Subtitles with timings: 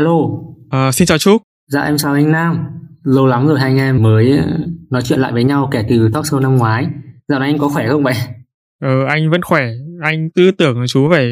[0.00, 0.18] Alo.
[0.70, 1.42] À, xin chào Trúc.
[1.68, 2.58] Dạ em chào anh Nam.
[3.04, 4.44] Lâu lắm rồi hai anh em mới ờ,
[4.90, 6.86] nói chuyện lại với nhau kể từ talk show năm ngoái.
[7.28, 8.14] Dạo này anh có khỏe không vậy?
[8.82, 9.66] Ờ, anh vẫn khỏe.
[10.02, 11.30] Anh tư tưởng chú phải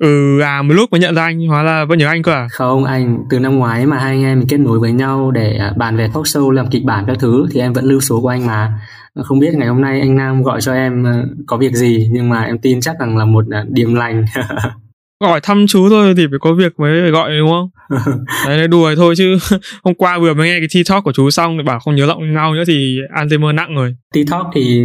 [0.00, 2.48] Ừ à một lúc mới nhận ra anh hóa là vẫn nhớ anh cơ à?
[2.50, 5.56] Không anh, từ năm ngoái mà hai anh em mình kết nối với nhau để
[5.56, 8.20] à, bàn về talk show làm kịch bản các thứ thì em vẫn lưu số
[8.20, 8.80] của anh mà.
[9.24, 12.28] Không biết ngày hôm nay anh Nam gọi cho em ờ, có việc gì nhưng
[12.28, 14.24] mà em tin chắc rằng là một à, điểm lành.
[15.26, 17.70] gọi thăm chú thôi thì phải có việc mới gọi đúng không?
[18.46, 19.36] Đấy là đùa thôi chứ
[19.84, 22.34] hôm qua vừa mới nghe cái T-Talk của chú xong thì bảo không nhớ giọng
[22.34, 23.96] nhau nữa thì Alzheimer nặng rồi.
[24.14, 24.84] T-Talk thì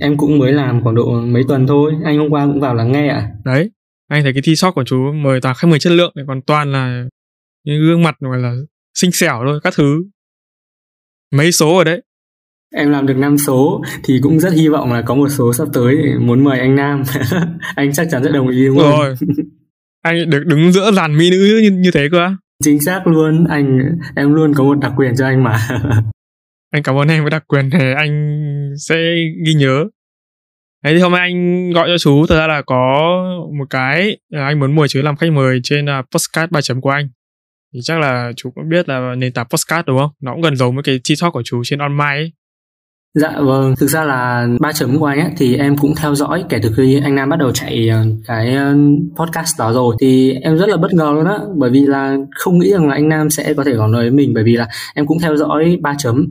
[0.00, 1.92] em cũng mới làm khoảng độ mấy tuần thôi.
[2.04, 3.16] Anh hôm qua cũng vào lắng nghe ạ.
[3.16, 3.28] À?
[3.44, 3.70] Đấy,
[4.08, 7.04] anh thấy cái shop của chú mời toàn khách mời chất lượng còn toàn là
[7.64, 8.54] những gương mặt gọi là
[8.94, 10.04] xinh xẻo thôi các thứ
[11.34, 12.02] mấy số rồi đấy
[12.74, 15.68] em làm được 5 số thì cũng rất hy vọng là có một số sắp
[15.72, 17.02] tới muốn mời anh Nam
[17.76, 19.14] anh chắc chắn sẽ đồng ý đúng không rồi
[20.02, 23.44] anh được đứng giữa dàn mỹ nữ như, như thế cơ á chính xác luôn
[23.50, 23.78] anh
[24.16, 25.68] em luôn có một đặc quyền cho anh mà
[26.70, 28.44] anh cảm ơn em với đặc quyền này anh
[28.76, 28.96] sẽ
[29.46, 29.84] ghi nhớ
[30.84, 33.12] Thế thì hôm nay anh gọi cho chú thật ra là có
[33.58, 36.90] một cái anh muốn mời chú làm khách mời trên uh, postcard 3 chấm của
[36.90, 37.08] anh.
[37.74, 40.10] Thì chắc là chú cũng biết là nền tảng postcard đúng không?
[40.20, 42.32] Nó cũng gần giống với cái TikTok của chú trên online ấy.
[43.14, 46.44] Dạ vâng, thực ra là ba chấm của anh ấy thì em cũng theo dõi
[46.48, 48.74] kể từ khi anh Nam bắt đầu chạy ờ, cái ờ,
[49.16, 49.96] podcast đó rồi.
[50.00, 52.94] Thì em rất là bất ngờ luôn á bởi vì là không nghĩ rằng là
[52.94, 55.36] anh Nam sẽ có thể còn lời với mình bởi vì là em cũng theo
[55.36, 56.26] dõi ba chấm.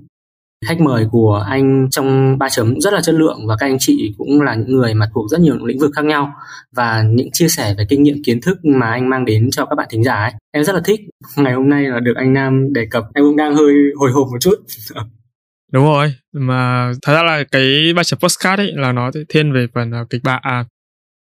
[0.66, 4.14] Khách mời của anh trong ba chấm rất là chất lượng và các anh chị
[4.17, 6.33] cũng là những người mà thuộc rất nhiều lĩnh vực khác nhau.
[6.75, 9.75] Và những chia sẻ về kinh nghiệm kiến thức mà anh mang đến cho các
[9.75, 11.00] bạn thính giả ấy em rất là thích.
[11.38, 13.03] Ngày hôm nay là được anh Nam đề cập.
[13.14, 14.55] Em cũng đang hơi hồi hộp một chút.
[15.72, 19.68] đúng rồi mà thật ra là cái ba chập postcard ấy là nó thiên về
[19.73, 20.66] phần uh, kịch bản à,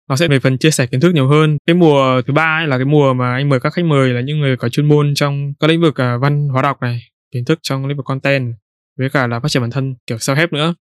[0.09, 1.57] nó sẽ về phần chia sẻ kiến thức nhiều hơn.
[1.67, 4.21] Cái mùa thứ ba ấy là cái mùa mà anh mời các khách mời là
[4.21, 6.99] những người có chuyên môn trong các lĩnh vực uh, văn hóa đọc này
[7.33, 8.53] kiến thức trong lĩnh vực content
[8.99, 10.73] với cả là phát triển bản thân kiểu self help nữa.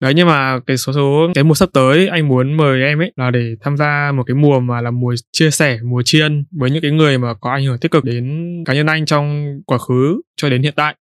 [0.00, 3.12] Đấy nhưng mà cái số số cái mùa sắp tới anh muốn mời em ấy
[3.16, 6.44] là để tham gia một cái mùa mà là mùa chia sẻ mùa tri ân
[6.58, 9.44] với những cái người mà có ảnh hưởng tích cực đến cá nhân anh trong
[9.66, 10.94] quá khứ cho đến hiện tại.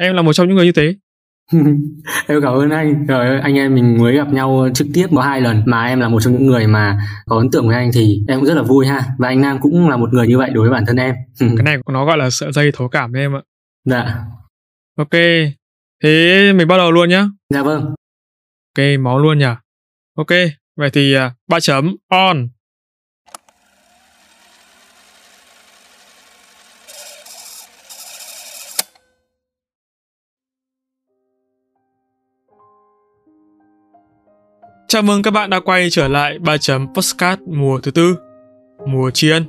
[0.00, 0.94] Em là một trong những người như thế.
[2.26, 5.40] em cảm ơn anh rồi anh em mình mới gặp nhau trực tiếp có hai
[5.40, 8.20] lần mà em là một trong những người mà có ấn tượng với anh thì
[8.28, 10.50] em cũng rất là vui ha và anh nam cũng là một người như vậy
[10.54, 13.36] đối với bản thân em cái này nó gọi là sợi dây thấu cảm em
[13.36, 13.42] ạ
[13.84, 14.14] dạ
[14.96, 15.14] ok
[16.02, 17.26] Thế mình bắt đầu luôn nhá.
[17.54, 17.94] Dạ vâng.
[18.76, 19.46] Ok, máu luôn nhỉ.
[20.16, 20.28] Ok,
[20.76, 22.48] vậy thì uh, 3 chấm on.
[34.92, 38.16] Chào mừng các bạn đã quay trở lại 3 chấm postcard mùa thứ tư,
[38.86, 39.44] mùa tri ân.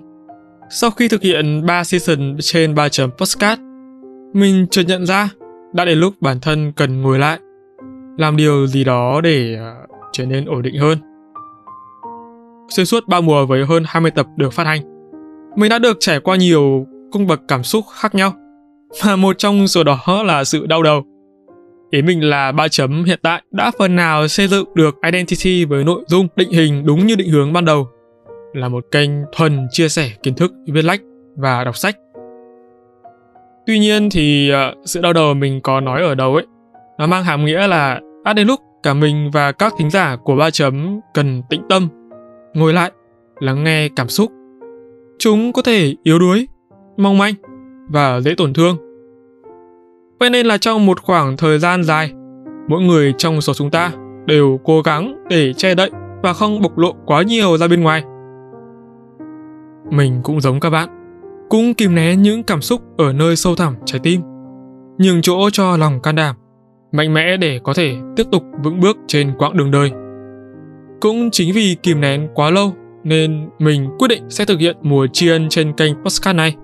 [0.70, 3.62] Sau khi thực hiện 3 season trên 3 chấm postcard,
[4.34, 5.30] mình chợt nhận ra
[5.74, 7.40] đã đến lúc bản thân cần ngồi lại
[8.18, 9.74] làm điều gì đó để à,
[10.12, 10.98] trở nên ổn định hơn.
[12.70, 14.82] Xuyên suốt ba mùa với hơn 20 tập được phát hành
[15.56, 18.34] mình đã được trải qua nhiều cung bậc cảm xúc khác nhau.
[19.04, 21.06] Và một trong số đó là sự đau đầu
[21.94, 25.84] ý mình là ba chấm hiện tại đã phần nào xây dựng được identity với
[25.84, 27.88] nội dung định hình đúng như định hướng ban đầu
[28.54, 31.02] là một kênh thuần chia sẻ kiến thức viết lách
[31.36, 31.96] và đọc sách
[33.66, 36.46] Tuy nhiên thì ờ, sự đau đầu mình có nói ở đầu ấy,
[36.98, 40.36] nó mang hàm nghĩa là đã đến lúc cả mình và các thính giả của
[40.36, 41.88] ba chấm cần tĩnh tâm,
[42.54, 42.92] ngồi lại,
[43.40, 44.32] lắng nghe cảm xúc.
[45.20, 46.48] Chúng có thể yếu đuối,
[46.98, 47.34] mong manh
[47.90, 48.78] và dễ tổn thương.
[50.24, 52.12] Vậy nên là trong một khoảng thời gian dài,
[52.68, 53.92] mỗi người trong số chúng ta
[54.26, 55.90] đều cố gắng để che đậy
[56.22, 58.04] và không bộc lộ quá nhiều ra bên ngoài.
[59.92, 60.90] Mình cũng giống các bạn
[61.50, 64.22] cũng kìm nén những cảm xúc ở nơi sâu thẳm trái tim,
[64.98, 66.36] nhường chỗ cho lòng can đảm,
[66.92, 69.92] mạnh mẽ để có thể tiếp tục vững bước trên quãng đường đời.
[71.02, 72.74] Cũng chính vì kìm nén quá lâu
[73.04, 76.56] nên mình quyết định sẽ thực hiện mùa tri ân trên kênh podcast này.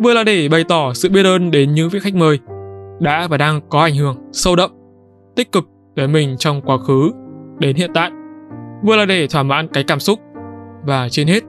[0.00, 2.38] Vừa là để bày tỏ sự biết ơn đến những vị khách mời
[3.00, 4.70] đã và đang có ảnh hưởng sâu đậm,
[5.36, 5.64] tích cực
[5.94, 7.10] đến mình trong quá khứ
[7.58, 8.10] đến hiện tại.
[8.84, 10.20] Vừa là để thỏa mãn cái cảm xúc
[10.86, 11.42] và trên hết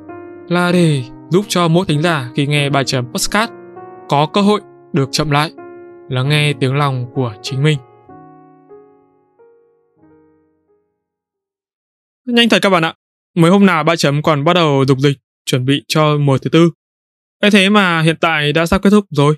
[0.47, 3.53] là để giúp cho mỗi thính giả khi nghe bài chấm postcard
[4.09, 4.61] có cơ hội
[4.93, 5.51] được chậm lại,
[6.09, 7.77] lắng nghe tiếng lòng của chính mình.
[12.25, 12.93] Nhanh thật các bạn ạ,
[13.35, 16.49] mới hôm nào ba chấm còn bắt đầu dục dịch chuẩn bị cho mùa thứ
[16.49, 16.71] tư.
[17.41, 19.35] Cái thế mà hiện tại đã sắp kết thúc rồi.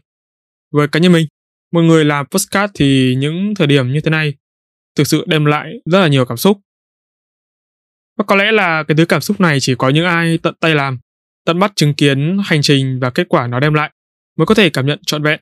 [0.71, 1.27] Với cá nhân mình,
[1.71, 4.33] một người làm postcard thì những thời điểm như thế này
[4.95, 6.60] thực sự đem lại rất là nhiều cảm xúc.
[8.18, 10.75] Và có lẽ là cái thứ cảm xúc này chỉ có những ai tận tay
[10.75, 11.00] làm,
[11.45, 13.92] tận mắt chứng kiến hành trình và kết quả nó đem lại
[14.38, 15.39] mới có thể cảm nhận trọn vẹn.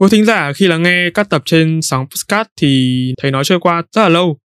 [0.00, 3.60] Với thính giả khi lắng nghe các tập trên sóng podcast thì thấy nó trôi
[3.60, 4.38] qua rất là lâu.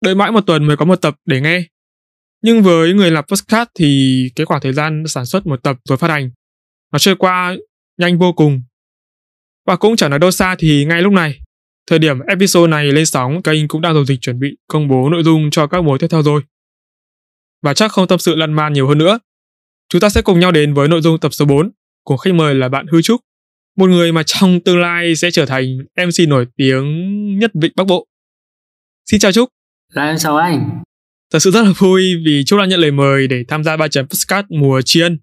[0.00, 1.64] Đợi mãi một tuần mới có một tập để nghe.
[2.42, 5.98] Nhưng với người làm podcast thì cái khoảng thời gian sản xuất một tập rồi
[5.98, 6.30] phát hành,
[6.92, 7.56] nó trôi qua
[7.98, 8.62] nhanh vô cùng.
[9.66, 11.40] Và cũng chẳng nói đâu xa thì ngay lúc này,
[11.86, 15.10] thời điểm episode này lên sóng, kênh cũng đang dồn dịch chuẩn bị công bố
[15.10, 16.42] nội dung cho các mùa tiếp theo rồi.
[17.62, 19.18] Và chắc không tâm sự lăn man nhiều hơn nữa.
[19.88, 21.70] Chúng ta sẽ cùng nhau đến với nội dung tập số 4
[22.04, 23.20] của khách mời là bạn Hư Trúc,
[23.76, 26.84] một người mà trong tương lai sẽ trở thành MC nổi tiếng
[27.38, 28.06] nhất Vịnh Bắc Bộ.
[29.10, 29.48] Xin chào Trúc.
[29.94, 30.82] Dạ em chào anh.
[31.32, 33.88] Thật sự rất là vui vì Trúc đã nhận lời mời để tham gia ba
[33.88, 35.18] chấm podcast mùa chiên.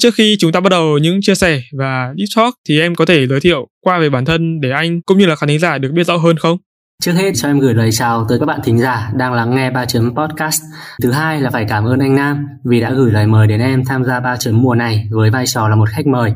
[0.00, 3.04] Trước khi chúng ta bắt đầu những chia sẻ và deep talk thì em có
[3.04, 5.78] thể giới thiệu qua về bản thân để anh cũng như là khán thính giả
[5.78, 6.58] được biết rõ hơn không?
[7.02, 9.70] Trước hết cho em gửi lời chào tới các bạn thính giả đang lắng nghe
[9.70, 10.62] ba chấm podcast.
[11.02, 13.84] Thứ hai là phải cảm ơn anh Nam vì đã gửi lời mời đến em
[13.84, 16.32] tham gia ba chấm mùa này với vai trò là một khách mời.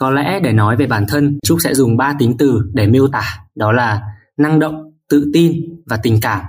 [0.00, 3.08] Có lẽ để nói về bản thân, Trúc sẽ dùng ba tính từ để miêu
[3.08, 3.24] tả,
[3.54, 4.00] đó là
[4.38, 5.52] năng động, tự tin
[5.86, 6.40] và tình cảm.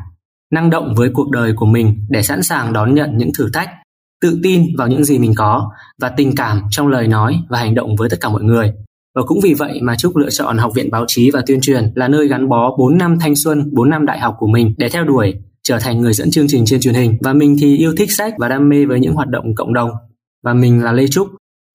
[0.52, 3.70] Năng động với cuộc đời của mình để sẵn sàng đón nhận những thử thách,
[4.22, 5.72] tự tin vào những gì mình có
[6.02, 8.74] và tình cảm trong lời nói và hành động với tất cả mọi người.
[9.16, 11.92] Và cũng vì vậy mà Trúc lựa chọn Học viện Báo chí và Tuyên truyền
[11.96, 14.90] là nơi gắn bó 4 năm thanh xuân, 4 năm đại học của mình để
[14.90, 15.34] theo đuổi
[15.64, 17.18] trở thành người dẫn chương trình trên truyền hình.
[17.22, 19.92] Và mình thì yêu thích sách và đam mê với những hoạt động cộng đồng.
[20.44, 21.28] Và mình là Lê Trúc,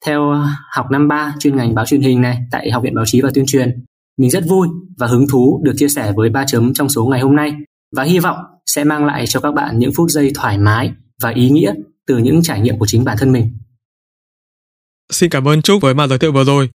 [0.06, 0.34] theo
[0.76, 3.30] học năm 3 chuyên ngành báo truyền hình này tại Học viện Báo chí và
[3.34, 3.84] Tuyên truyền.
[4.18, 4.68] Mình rất vui
[4.98, 7.52] và hứng thú được chia sẻ với ba chấm trong số ngày hôm nay
[7.96, 10.92] và hy vọng sẽ mang lại cho các bạn những phút giây thoải mái
[11.22, 11.74] và ý nghĩa
[12.06, 13.58] từ những trải nghiệm của chính bản thân mình.
[15.10, 16.70] Xin cảm ơn Trúc với màn giới thiệu vừa rồi.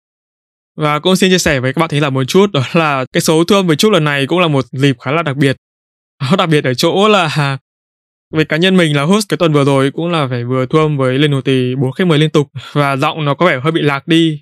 [0.77, 3.21] Và cũng xin chia sẻ với các bạn thính giả một chút, đó là cái
[3.21, 5.55] số thương với Trúc lần này cũng là một dịp khá là đặc biệt.
[6.21, 7.57] Nó đặc biệt ở chỗ là à,
[8.33, 10.97] về cá nhân mình là host cái tuần vừa rồi cũng là phải vừa thuâm
[10.97, 13.71] với lên hồ tì bốn khách mời liên tục và giọng nó có vẻ hơi
[13.71, 14.41] bị lạc đi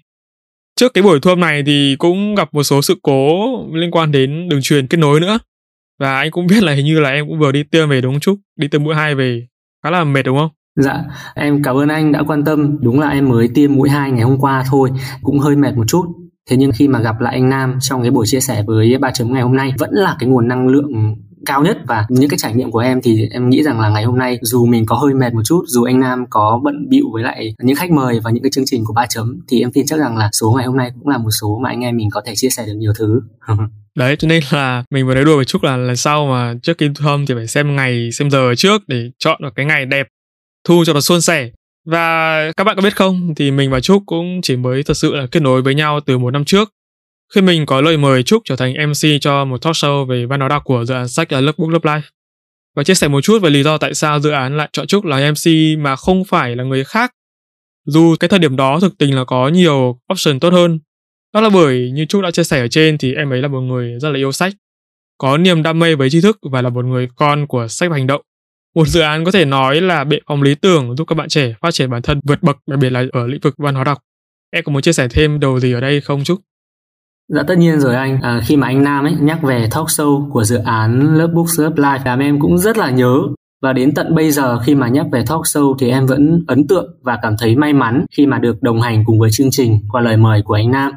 [0.75, 3.35] trước cái buổi thuâm này thì cũng gặp một số sự cố
[3.73, 5.39] liên quan đến đường truyền kết nối nữa
[5.99, 8.13] và anh cũng biết là hình như là em cũng vừa đi tiêm về đúng
[8.13, 9.47] không Trúc đi tiêm mũi hai về
[9.83, 11.03] khá là mệt đúng không Dạ,
[11.35, 12.77] em cảm ơn anh đã quan tâm.
[12.81, 14.89] Đúng là em mới tiêm mũi 2 ngày hôm qua thôi,
[15.23, 16.05] cũng hơi mệt một chút.
[16.49, 19.11] Thế nhưng khi mà gặp lại anh Nam trong cái buổi chia sẻ với ba
[19.11, 21.15] chấm ngày hôm nay vẫn là cái nguồn năng lượng
[21.45, 24.03] cao nhất và những cái trải nghiệm của em thì em nghĩ rằng là ngày
[24.03, 27.05] hôm nay dù mình có hơi mệt một chút dù anh Nam có bận bịu
[27.13, 29.71] với lại những khách mời và những cái chương trình của ba chấm thì em
[29.71, 31.97] tin chắc rằng là số ngày hôm nay cũng là một số mà anh em
[31.97, 33.21] mình có thể chia sẻ được nhiều thứ
[33.95, 36.77] đấy cho nên là mình vừa nói đùa một chút là lần sau mà trước
[36.77, 40.07] khi thơm thì phải xem ngày xem giờ trước để chọn được cái ngày đẹp
[40.63, 41.49] thu cho nó suôn sẻ
[41.85, 45.15] và các bạn có biết không thì mình và Trúc cũng chỉ mới thật sự
[45.15, 46.73] là kết nối với nhau từ một năm trước
[47.33, 50.39] khi mình có lời mời Trúc trở thành MC cho một talk show về văn
[50.39, 52.01] hóa đọc của dự án sách là Lớp Book Lớp Life
[52.75, 55.05] và chia sẻ một chút về lý do tại sao dự án lại chọn Trúc
[55.05, 57.13] là MC mà không phải là người khác.
[57.85, 60.79] Dù cái thời điểm đó thực tình là có nhiều option tốt hơn.
[61.33, 63.61] Đó là bởi như Trúc đã chia sẻ ở trên thì em ấy là một
[63.61, 64.53] người rất là yêu sách,
[65.17, 67.97] có niềm đam mê với tri thức và là một người con của sách và
[67.97, 68.21] hành động.
[68.75, 71.53] Một dự án có thể nói là bệ phóng lý tưởng giúp các bạn trẻ
[71.61, 73.97] phát triển bản thân vượt bậc đặc biệt là ở lĩnh vực văn hóa đọc.
[74.51, 76.39] Em có muốn chia sẻ thêm điều gì ở đây không Trúc?
[77.27, 80.31] Dạ tất nhiên rồi anh, à, khi mà anh Nam ấy nhắc về talk show
[80.31, 83.19] của dự án Lớp Books Lớp Life làm em cũng rất là nhớ
[83.61, 86.67] và đến tận bây giờ khi mà nhắc về talk show thì em vẫn ấn
[86.67, 89.79] tượng và cảm thấy may mắn khi mà được đồng hành cùng với chương trình
[89.91, 90.91] qua lời mời của anh Nam.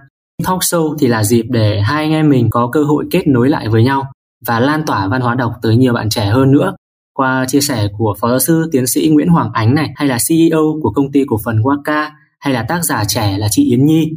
[0.44, 3.48] Talk show thì là dịp để hai anh em mình có cơ hội kết nối
[3.48, 4.12] lại với nhau
[4.46, 6.74] và lan tỏa văn hóa đọc tới nhiều bạn trẻ hơn nữa.
[7.14, 10.18] Qua chia sẻ của Phó giáo sư tiến sĩ Nguyễn Hoàng Ánh này hay là
[10.28, 13.86] CEO của công ty cổ phần Waka hay là tác giả trẻ là chị Yến
[13.86, 14.10] Nhi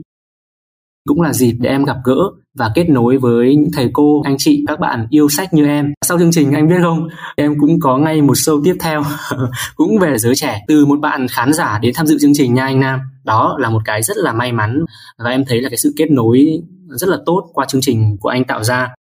[1.08, 2.16] cũng là dịp để em gặp gỡ
[2.58, 5.94] và kết nối với những thầy cô, anh chị, các bạn yêu sách như em.
[6.06, 9.04] Sau chương trình anh biết không, em cũng có ngay một show tiếp theo
[9.76, 12.66] cũng về giới trẻ từ một bạn khán giả đến tham dự chương trình nha
[12.66, 13.00] anh Nam.
[13.24, 14.86] Đó là một cái rất là may mắn
[15.18, 18.30] và em thấy là cái sự kết nối rất là tốt qua chương trình của
[18.30, 18.94] anh tạo ra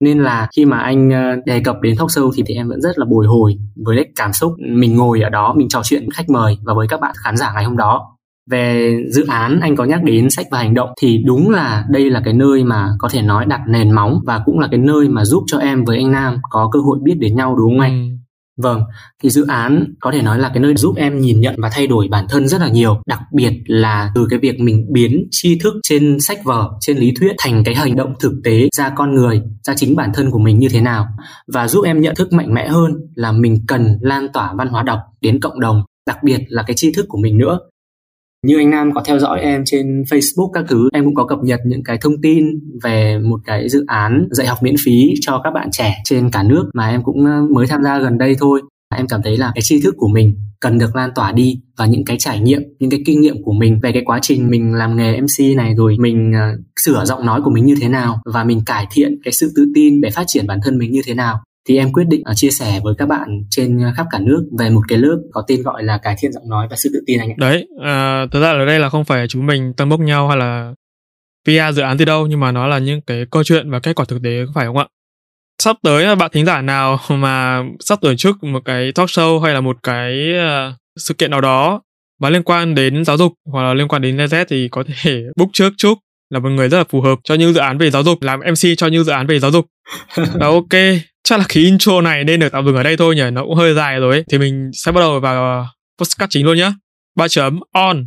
[0.00, 2.80] nên là khi mà anh ờ, đề cập đến talk show thì, thì em vẫn
[2.80, 4.52] rất là bồi hồi với cảm xúc.
[4.58, 7.36] Mình ngồi ở đó mình trò chuyện với khách mời và với các bạn khán
[7.36, 8.16] giả ngày hôm đó.
[8.50, 12.10] Về dự án anh có nhắc đến sách và hành động thì đúng là đây
[12.10, 15.08] là cái nơi mà có thể nói đặt nền móng và cũng là cái nơi
[15.08, 17.80] mà giúp cho em với anh Nam có cơ hội biết đến nhau đúng không
[17.80, 18.10] anh?
[18.10, 18.19] Ừ.
[18.62, 18.82] Vâng,
[19.22, 21.86] thì dự án có thể nói là cái nơi giúp em nhìn nhận và thay
[21.86, 25.58] đổi bản thân rất là nhiều, đặc biệt là từ cái việc mình biến tri
[25.58, 29.14] thức trên sách vở, trên lý thuyết thành cái hành động thực tế ra con
[29.14, 31.06] người, ra chính bản thân của mình như thế nào.
[31.52, 34.82] Và giúp em nhận thức mạnh mẽ hơn là mình cần lan tỏa văn hóa
[34.82, 37.58] đọc đến cộng đồng, đặc biệt là cái tri thức của mình nữa
[38.46, 41.38] như anh Nam có theo dõi em trên Facebook các thứ em cũng có cập
[41.42, 42.44] nhật những cái thông tin
[42.82, 46.42] về một cái dự án dạy học miễn phí cho các bạn trẻ trên cả
[46.42, 48.62] nước mà em cũng ờ, mới tham gia gần đây thôi.
[48.96, 51.86] Em cảm thấy là cái tri thức của mình cần được lan tỏa đi và
[51.86, 54.74] những cái trải nghiệm những cái kinh nghiệm của mình về cái quá trình mình
[54.74, 58.20] làm nghề mc này rồi mình uh, sửa giọng nói của mình như thế nào
[58.24, 61.00] và mình cải thiện cái sự tự tin để phát triển bản thân mình như
[61.06, 64.06] thế nào thì em quyết định à, chia sẻ với các bạn trên à, khắp
[64.10, 66.76] cả nước về một cái lớp có tên gọi là cải thiện giọng nói và
[66.76, 67.34] sự tự tin anh ạ.
[67.38, 70.36] Đấy, à, thực ra ở đây là không phải chúng mình tân bốc nhau hay
[70.36, 70.74] là
[71.44, 73.96] PR dự án gì đâu nhưng mà nó là những cái câu chuyện và kết
[73.96, 74.86] quả thực tế phải không ạ?
[75.60, 79.40] sắp tới à, bạn thính giả nào mà sắp tổ chức một cái talk show
[79.40, 81.82] hay là một cái uh, sự kiện nào đó
[82.20, 85.22] mà liên quan đến giáo dục hoặc là liên quan đến Z thì có thể
[85.36, 85.94] book trước chút
[86.30, 88.40] là một người rất là phù hợp cho những dự án về giáo dục làm
[88.40, 89.66] MC cho những dự án về giáo dục.
[90.34, 90.80] Đó ok,
[91.22, 93.54] chắc là cái intro này nên được tạm dừng ở đây thôi nhỉ, nó cũng
[93.54, 94.24] hơi dài rồi ấy.
[94.30, 95.66] Thì mình sẽ bắt đầu vào ờ,
[95.98, 96.72] postcard chính luôn nhé.
[97.16, 98.06] Ba chấm on.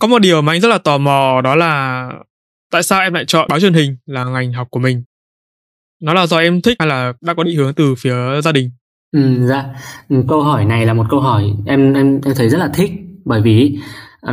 [0.00, 2.08] Có một điều mà anh rất là tò mò đó là
[2.70, 5.02] tại sao em lại chọn báo truyền hình là ngành học của mình?
[6.02, 8.70] Nó là do em thích hay là đã có định hướng từ phía gia đình?
[9.12, 9.64] Ừ, dạ,
[10.28, 12.90] câu hỏi này là một câu hỏi em em em thấy rất là thích
[13.24, 13.78] bởi vì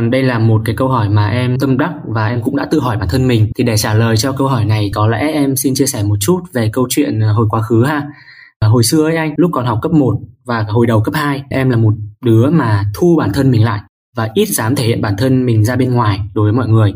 [0.00, 2.80] đây là một cái câu hỏi mà em tâm đắc và em cũng đã tự
[2.80, 3.52] hỏi bản thân mình.
[3.56, 6.16] Thì để trả lời cho câu hỏi này có lẽ em xin chia sẻ một
[6.20, 8.02] chút về câu chuyện ờ, hồi quá khứ ha.
[8.58, 11.42] Ờ, hồi xưa ấy anh, lúc còn học cấp 1 và hồi đầu cấp 2,
[11.50, 13.80] em là một đứa mà thu bản thân mình lại
[14.16, 16.92] và ít dám thể hiện bản thân mình ra bên ngoài đối với mọi người.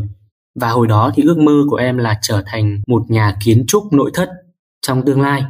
[0.60, 3.92] Và hồi đó thì ước mơ của em là trở thành một nhà kiến trúc
[3.92, 4.28] nội thất
[4.86, 5.44] trong tương lai.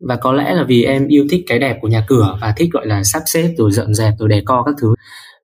[0.00, 2.70] Và có lẽ là vì em yêu thích cái đẹp của nhà cửa và thích
[2.72, 4.94] gọi là sắp xếp rồi dọn dẹp rồi đề co các thứ.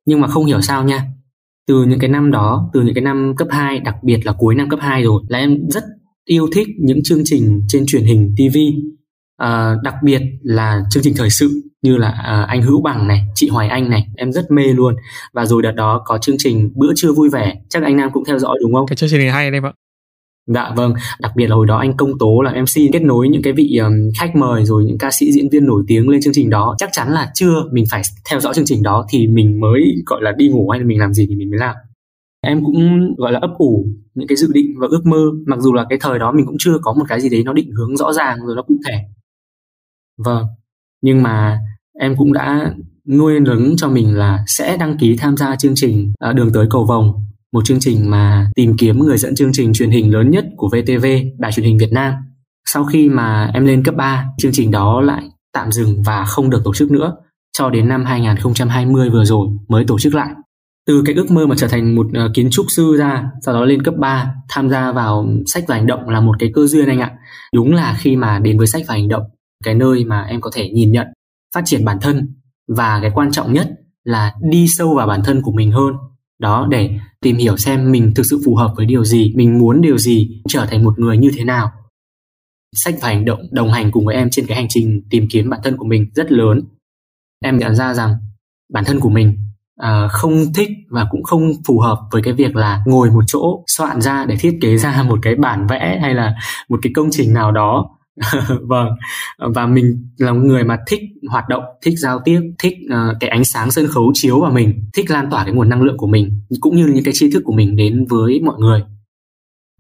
[0.06, 1.06] Nhưng mà không hiểu sao nha.
[1.69, 4.54] Từ những cái năm đó, từ những cái năm cấp 2, đặc biệt là cuối
[4.54, 5.85] năm cấp 2 rồi là em rất
[6.25, 8.59] yêu thích những chương trình trên truyền hình TV
[9.42, 11.50] à, đặc biệt là chương trình thời sự
[11.83, 14.95] như là à, anh Hữu Bằng này, chị Hoài Anh này, em rất mê luôn.
[15.33, 18.25] Và rồi đợt đó có chương trình bữa trưa vui vẻ, chắc anh Nam cũng
[18.25, 18.87] theo dõi đúng không?
[18.87, 19.73] Cái chương trình này hay đấy ạ.
[20.47, 23.43] Dạ vâng, đặc biệt là hồi đó anh công tố là MC kết nối những
[23.43, 26.33] cái vị um, khách mời rồi những ca sĩ diễn viên nổi tiếng lên chương
[26.33, 26.75] trình đó.
[26.79, 30.23] Chắc chắn là chưa mình phải theo dõi chương trình đó thì mình mới gọi
[30.23, 31.77] là đi ngủ hay là mình làm gì thì mình mới làm.
[32.41, 35.73] Em cũng gọi là ấp ủ những cái dự định và ước mơ mặc dù
[35.73, 37.97] là cái thời đó mình cũng chưa có một cái gì đấy nó định hướng
[37.97, 38.95] rõ ràng rồi nó cụ thể.
[40.25, 40.47] Vâng,
[41.03, 41.59] nhưng mà
[41.99, 42.75] em cũng đã
[43.09, 46.67] nuôi nấng cho mình là sẽ đăng ký tham gia chương trình à, Đường tới
[46.71, 47.13] cầu vồng,
[47.52, 50.68] một chương trình mà tìm kiếm người dẫn chương trình truyền hình lớn nhất của
[50.68, 51.06] VTV,
[51.38, 52.14] đài truyền hình Việt Nam.
[52.64, 56.50] Sau khi mà em lên cấp 3, chương trình đó lại tạm dừng và không
[56.50, 57.16] được tổ chức nữa
[57.59, 60.28] cho đến năm 2020 vừa rồi mới tổ chức lại.
[60.87, 63.64] Từ cái ước mơ mà trở thành một ờ, kiến trúc sư ra, sau đó
[63.64, 66.88] lên cấp 3, tham gia vào sách và hành động là một cái cơ duyên
[66.88, 67.11] anh ạ.
[67.54, 69.23] Đúng là khi mà đến với sách và hành động,
[69.64, 71.06] cái nơi mà em có thể nhìn nhận
[71.54, 72.35] phát triển bản thân
[72.76, 73.71] và cái quan trọng nhất
[74.04, 75.92] là đi sâu vào bản thân của mình hơn
[76.43, 79.81] đó để tìm hiểu xem mình thực sự phù hợp với điều gì mình muốn
[79.81, 81.73] điều gì trở thành một người như thế nào.
[82.77, 85.51] Sách và hành động đồng hành cùng với em trên cái hành trình tìm kiếm
[85.51, 86.61] bản thân của mình rất lớn.
[87.45, 88.15] Em nhận ra rằng
[88.73, 89.39] bản thân của mình
[89.77, 93.65] à, không thích và cũng không phù hợp với cái việc là ngồi một chỗ
[93.67, 96.35] soạn ra để thiết kế ra một cái bản vẽ hay là
[96.69, 97.91] một cái công trình nào đó.
[98.62, 98.88] vâng.
[99.38, 101.00] Và mình là một người mà thích
[101.31, 104.85] hoạt động thích giao tiếp thích uh, cái ánh sáng sân khấu chiếu vào mình
[104.95, 107.42] thích lan tỏa cái nguồn năng lượng của mình cũng như những cái tri thức
[107.45, 108.83] của mình đến với mọi người.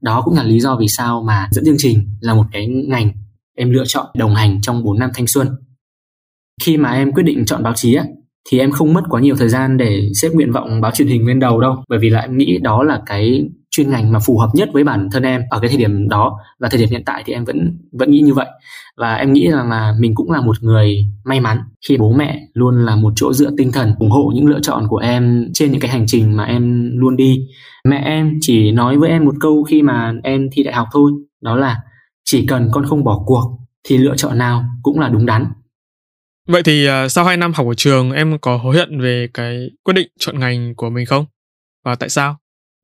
[0.02, 3.12] Đó cũng là lý do vì sao mà dẫn chương trình là một cái ngành
[3.56, 5.48] em lựa chọn đồng hành trong 4 năm thanh xuân.
[6.62, 8.04] Khi mà em quyết định chọn báo chí á
[8.50, 11.26] thì em không mất quá nhiều thời gian để xếp nguyện vọng báo truyền hình
[11.26, 14.38] lên đầu đâu bởi vì là em nghĩ đó là cái chuyên ngành mà phù
[14.38, 17.02] hợp nhất với bản thân em ở cái thời điểm đó và thời điểm hiện
[17.06, 18.46] tại thì em vẫn vẫn nghĩ như vậy
[18.96, 22.40] và em nghĩ rằng là mình cũng là một người may mắn khi bố mẹ
[22.54, 25.70] luôn là một chỗ dựa tinh thần ủng hộ những lựa chọn của em trên
[25.72, 27.48] những cái hành trình mà em luôn đi
[27.88, 31.12] mẹ em chỉ nói với em một câu khi mà em thi đại học thôi,
[31.40, 31.80] đó là
[32.24, 35.46] chỉ cần con không bỏ cuộc thì lựa chọn nào cũng là đúng đắn
[36.48, 39.70] Vậy thì à, sau 2 năm học ở trường em có hối hận về cái
[39.84, 41.26] quyết định chọn ngành của mình không?
[41.84, 42.36] Và tại sao?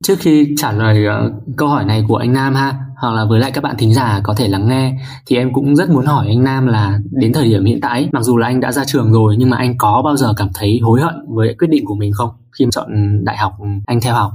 [0.03, 3.39] Trước khi trả lời uh, câu hỏi này của anh Nam ha, hoặc là với
[3.39, 6.27] lại các bạn thính giả có thể lắng nghe thì em cũng rất muốn hỏi
[6.27, 9.11] anh Nam là đến thời điểm hiện tại mặc dù là anh đã ra trường
[9.11, 11.95] rồi nhưng mà anh có bao giờ cảm thấy hối hận với quyết định của
[11.95, 12.87] mình không khi chọn
[13.25, 13.53] đại học
[13.87, 14.31] anh theo học?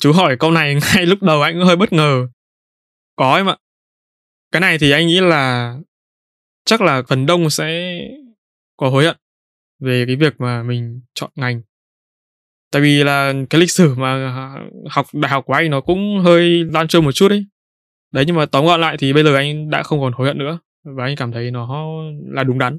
[0.00, 2.26] Chú hỏi câu này ngay lúc đầu anh cũng hơi bất ngờ.
[3.16, 3.56] Có em ạ.
[4.52, 5.74] Cái này thì anh nghĩ là
[6.64, 7.98] chắc là phần đông sẽ
[8.76, 9.16] có hối hận
[9.80, 11.62] về cái việc mà mình chọn ngành
[12.72, 14.32] tại vì là cái lịch sử mà
[14.90, 17.46] học đại học của anh nó cũng hơi lan trôi một chút ấy.
[18.12, 20.38] Đấy nhưng mà tóm gọn lại thì bây giờ anh đã không còn hối hận
[20.38, 20.58] nữa
[20.96, 21.88] và anh cảm thấy nó
[22.30, 22.78] là đúng đắn.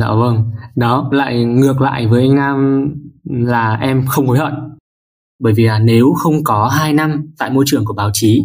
[0.00, 0.50] Dạ vâng.
[0.76, 2.88] Đó lại ngược lại với anh nam
[3.24, 4.52] là em không hối hận.
[5.40, 8.42] Bởi vì là nếu không có 2 năm tại môi trường của báo chí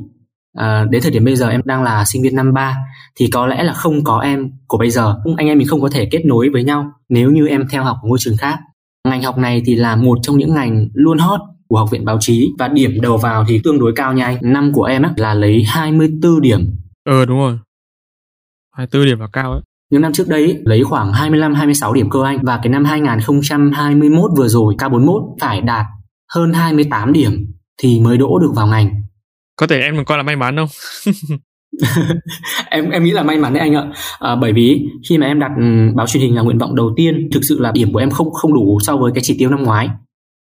[0.58, 2.78] à, đến thời điểm bây giờ em đang là sinh viên năm ba
[3.16, 5.16] thì có lẽ là không có em của bây giờ.
[5.38, 7.98] Anh em mình không có thể kết nối với nhau nếu như em theo học
[8.02, 8.60] ở môi trường khác
[9.08, 12.18] ngành học này thì là một trong những ngành luôn hot của học viện báo
[12.20, 14.38] chí và điểm đầu vào thì tương đối cao nha anh.
[14.42, 16.78] Năm của em á, là lấy 24 điểm.
[17.06, 17.58] Ờ đúng rồi.
[18.72, 19.62] 24 điểm là cao ấy.
[19.92, 22.40] Những năm trước đấy lấy khoảng 25 26 điểm cơ anh.
[22.44, 25.86] Và cái năm 2021 vừa rồi K41 phải đạt
[26.34, 27.32] hơn 28 điểm
[27.82, 29.02] thì mới đỗ được vào ngành.
[29.56, 30.70] Có thể em còn coi là may mắn không?
[32.70, 33.92] em em nghĩ là may mắn đấy anh ạ.
[34.20, 35.64] À, bởi vì khi mà em đặt ừ,
[35.96, 38.32] báo truyền hình là nguyện vọng đầu tiên thực sự là điểm của em không
[38.32, 39.90] không đủ so với cái chỉ tiêu năm ngoái.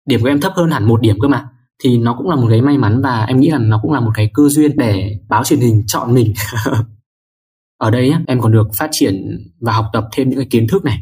[0.07, 1.45] Điểm của em thấp hơn hẳn một điểm cơ mà.
[1.83, 3.99] Thì nó cũng là một cái may mắn và em nghĩ là nó cũng là
[3.99, 6.33] một cái cơ duyên để báo truyền hình chọn mình.
[7.77, 10.85] Ở đây em còn được phát triển và học tập thêm những cái kiến thức
[10.85, 10.97] này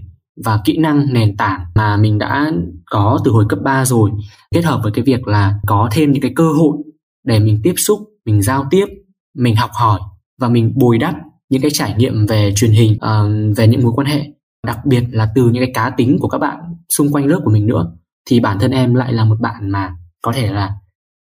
[0.46, 2.52] và kỹ năng nền tảng mà mình đã
[2.86, 4.12] có từ hồi cấp 3 rồi.
[4.52, 6.78] Kết hợp với cái việc là có thêm những cái cơ hội
[7.26, 8.86] để mình tiếp xúc, mình giao tiếp,
[9.36, 10.00] mình học hỏi
[10.39, 11.15] và mình bồi đắp
[11.50, 14.25] những cái trải nghiệm về truyền hình uh, về những mối quan hệ.
[14.68, 17.51] Đặc biệt là từ những cái cá tính của các bạn xung quanh lớp của
[17.51, 17.92] mình nữa
[18.30, 20.74] thì bản thân em lại là một bạn mà có thể là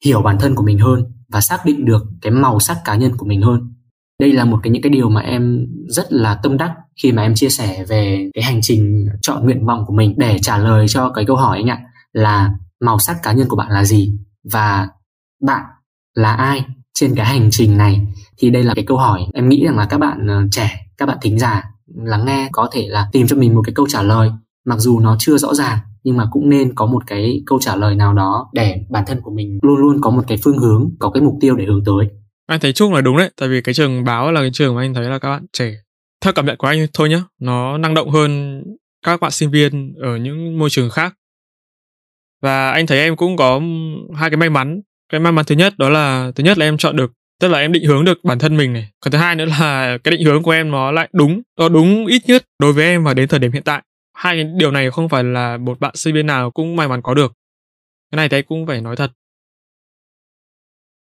[0.06, 3.18] hiểu bản thân của mình hơn và xác định được cái màu sắc cá nhân
[3.18, 3.74] của mình hơn.
[4.20, 7.22] Đây là một cái những cái điều mà em rất là tâm đắc khi mà
[7.22, 10.86] em chia sẻ về cái hành trình chọn nguyện vọng của mình để trả lời
[10.90, 11.82] cho cái câu hỏi anh ạ
[12.14, 14.14] là màu sắc cá nhân của bạn là gì?
[14.52, 14.88] Và
[15.42, 15.62] bạn
[16.16, 16.66] là ai?
[16.94, 18.02] Trên cái hành trình này,
[18.38, 21.06] thì đây là cái câu hỏi em nghĩ rằng là các bạn ờ, trẻ, các
[21.06, 21.64] bạn thính giả
[21.96, 24.32] lắng nghe có thể là tìm cho mình một cái câu trả lời.
[24.66, 27.76] Mặc dù nó chưa rõ ràng, nhưng mà cũng nên có một cái câu trả
[27.76, 30.90] lời nào đó để bản thân của mình luôn luôn có một cái phương hướng,
[31.00, 32.08] có cái mục tiêu để hướng tới.
[32.48, 34.82] Anh thấy chung là đúng đấy, tại vì cái trường báo là cái trường mà
[34.82, 35.74] anh thấy là các bạn trẻ,
[36.22, 38.62] theo cảm nhận của anh thôi nhé nó năng động hơn
[39.06, 41.14] các bạn sinh viên ở những môi trường khác.
[42.42, 43.62] Và anh thấy em cũng có
[44.16, 44.82] hai cái may mắn
[45.12, 47.60] cái may mắn thứ nhất đó là, thứ nhất là em chọn được, tức là
[47.60, 48.90] em định hướng được bản thân mình này.
[49.00, 52.06] Còn thứ hai nữa là cái định hướng của em nó lại đúng, nó đúng
[52.06, 53.82] ít nhất đối với em và đến thời điểm hiện tại.
[54.18, 57.02] Hai cái điều này không phải là một bạn sinh viên nào cũng may mắn
[57.02, 57.34] có được.
[58.12, 59.12] Cái này thấy cũng phải nói thật.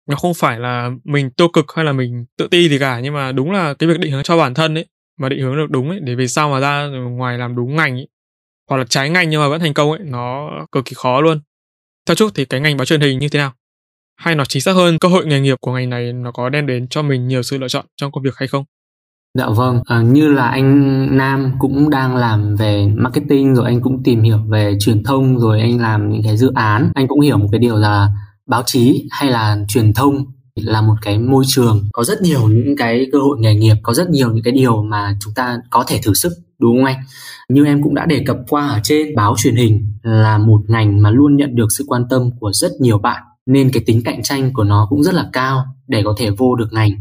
[0.10, 3.13] Nó không phải là mình tiêu cực hay là mình tự ti gì cả, nhưng
[3.13, 4.86] mà đúng là cái việc định hướng cho bản thân ấy,
[5.20, 7.96] mà định hướng được đúng ấy, để về sau mà ra ngoài làm đúng ngành
[7.96, 8.08] ấy,
[8.70, 11.41] hoặc là trái ngành nhưng mà vẫn thành công ấy, nó cực kỳ khó luôn.
[12.06, 13.54] Theo chúc thì cái ngành báo truyền hình như thế nào?
[14.17, 16.67] Hay nói chính xác hơn cơ hội nghề nghiệp của ngành này nó có đem
[16.67, 18.63] đến cho mình nhiều sự lựa chọn trong công việc hay không
[19.38, 24.03] Dạ vâng, à, như là anh Nam cũng đang làm về marketing rồi anh cũng
[24.03, 26.91] tìm hiểu về truyền thông rồi anh làm những cái dự án.
[26.95, 28.08] Anh cũng hiểu một cái điều là
[28.45, 30.25] báo chí hay là truyền thông
[30.56, 33.93] là một cái môi trường có rất nhiều những cái cơ hội nghề nghiệp, có
[33.93, 36.97] rất nhiều những cái điều mà chúng ta có thể thử sức đúng không anh?
[37.49, 41.01] Như em cũng đã đề cập qua ở trên, báo truyền hình là một ngành
[41.01, 44.24] mà luôn nhận được sự quan tâm của rất nhiều bạn nên cái tính cạnh
[44.24, 46.92] tranh của nó cũng rất là cao để có thể vô được ngành.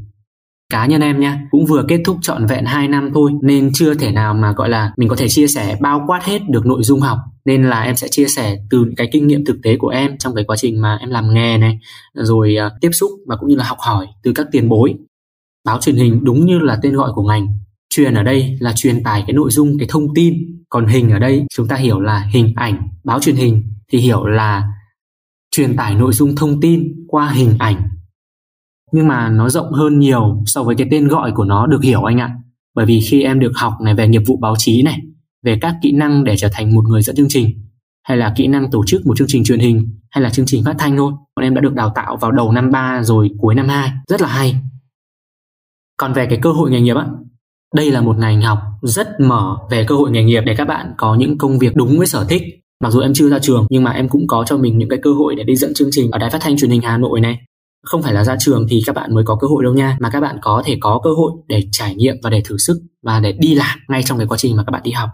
[0.72, 3.94] Cá nhân em nha cũng vừa kết thúc trọn vẹn 2 năm thôi nên chưa
[3.94, 6.82] thể nào mà gọi là mình có thể chia sẻ bao quát hết được nội
[6.82, 7.18] dung học.
[7.44, 10.34] Nên là em sẽ chia sẻ từ cái kinh nghiệm thực tế của em trong
[10.34, 11.78] cái quá trình mà em làm nghề này
[12.14, 14.94] rồi uh, tiếp xúc và cũng như là học hỏi từ các tiền bối.
[15.64, 17.46] Báo truyền hình đúng như là tên gọi của ngành.
[17.94, 20.34] Truyền ở đây là truyền tải cái nội dung cái thông tin.
[20.68, 22.88] Còn hình ở đây chúng ta hiểu là hình ảnh.
[23.04, 24.62] Báo truyền hình thì hiểu là
[25.56, 27.88] truyền tải nội dung thông tin qua hình ảnh.
[28.92, 32.02] Nhưng mà nó rộng hơn nhiều so với cái tên gọi của nó, được hiểu
[32.02, 32.36] anh ạ.
[32.74, 35.00] Bởi vì khi em được học này về nghiệp vụ báo chí này,
[35.42, 37.46] về các kỹ năng để trở thành một người dẫn chương trình,
[38.02, 40.64] hay là kỹ năng tổ chức một chương trình truyền hình, hay là chương trình
[40.64, 43.54] phát thanh thôi, bọn em đã được đào tạo vào đầu năm 3 rồi, cuối
[43.54, 44.56] năm 2 rất là hay.
[45.96, 47.06] Còn về cái cơ hội nghề nghiệp á,
[47.74, 50.94] đây là một ngành học rất mở về cơ hội nghề nghiệp để các bạn
[50.96, 52.42] có những công việc đúng với sở thích
[52.82, 54.98] mặc dù em chưa ra trường, nhưng mà em cũng có cho mình những cái
[55.02, 57.20] cơ hội để đi dẫn chương trình ở đài phát thanh truyền hình Hà Nội
[57.20, 57.38] này.
[57.84, 60.10] Không phải là ra trường thì các bạn mới có cơ hội đâu nha, mà
[60.10, 63.20] các bạn có thể có cơ hội để trải nghiệm và để thử sức và
[63.20, 65.08] để đi làm ngay trong cái quá trình mà các bạn đi học.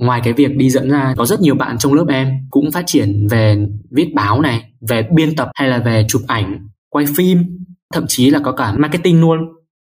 [0.00, 2.84] Ngoài cái việc đi dẫn ra, có rất nhiều bạn trong lớp em cũng phát
[2.86, 7.42] triển về viết báo này, về biên tập hay là về chụp ảnh, quay phim,
[7.94, 9.38] thậm chí là có cả marketing luôn,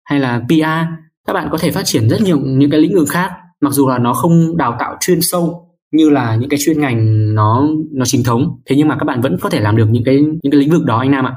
[0.04, 0.88] hay là PR
[1.26, 3.30] các bạn có thể phát triển rất nhiều những cái lĩnh vực khác,
[3.60, 7.34] mặc dù là nó không đào tạo chuyên sâu như là những cái chuyên ngành
[7.34, 8.60] nó nó chính thống.
[8.66, 10.70] Thế nhưng mà các bạn vẫn có thể làm được những cái những cái lĩnh
[10.70, 11.34] vực đó anh Nam ạ.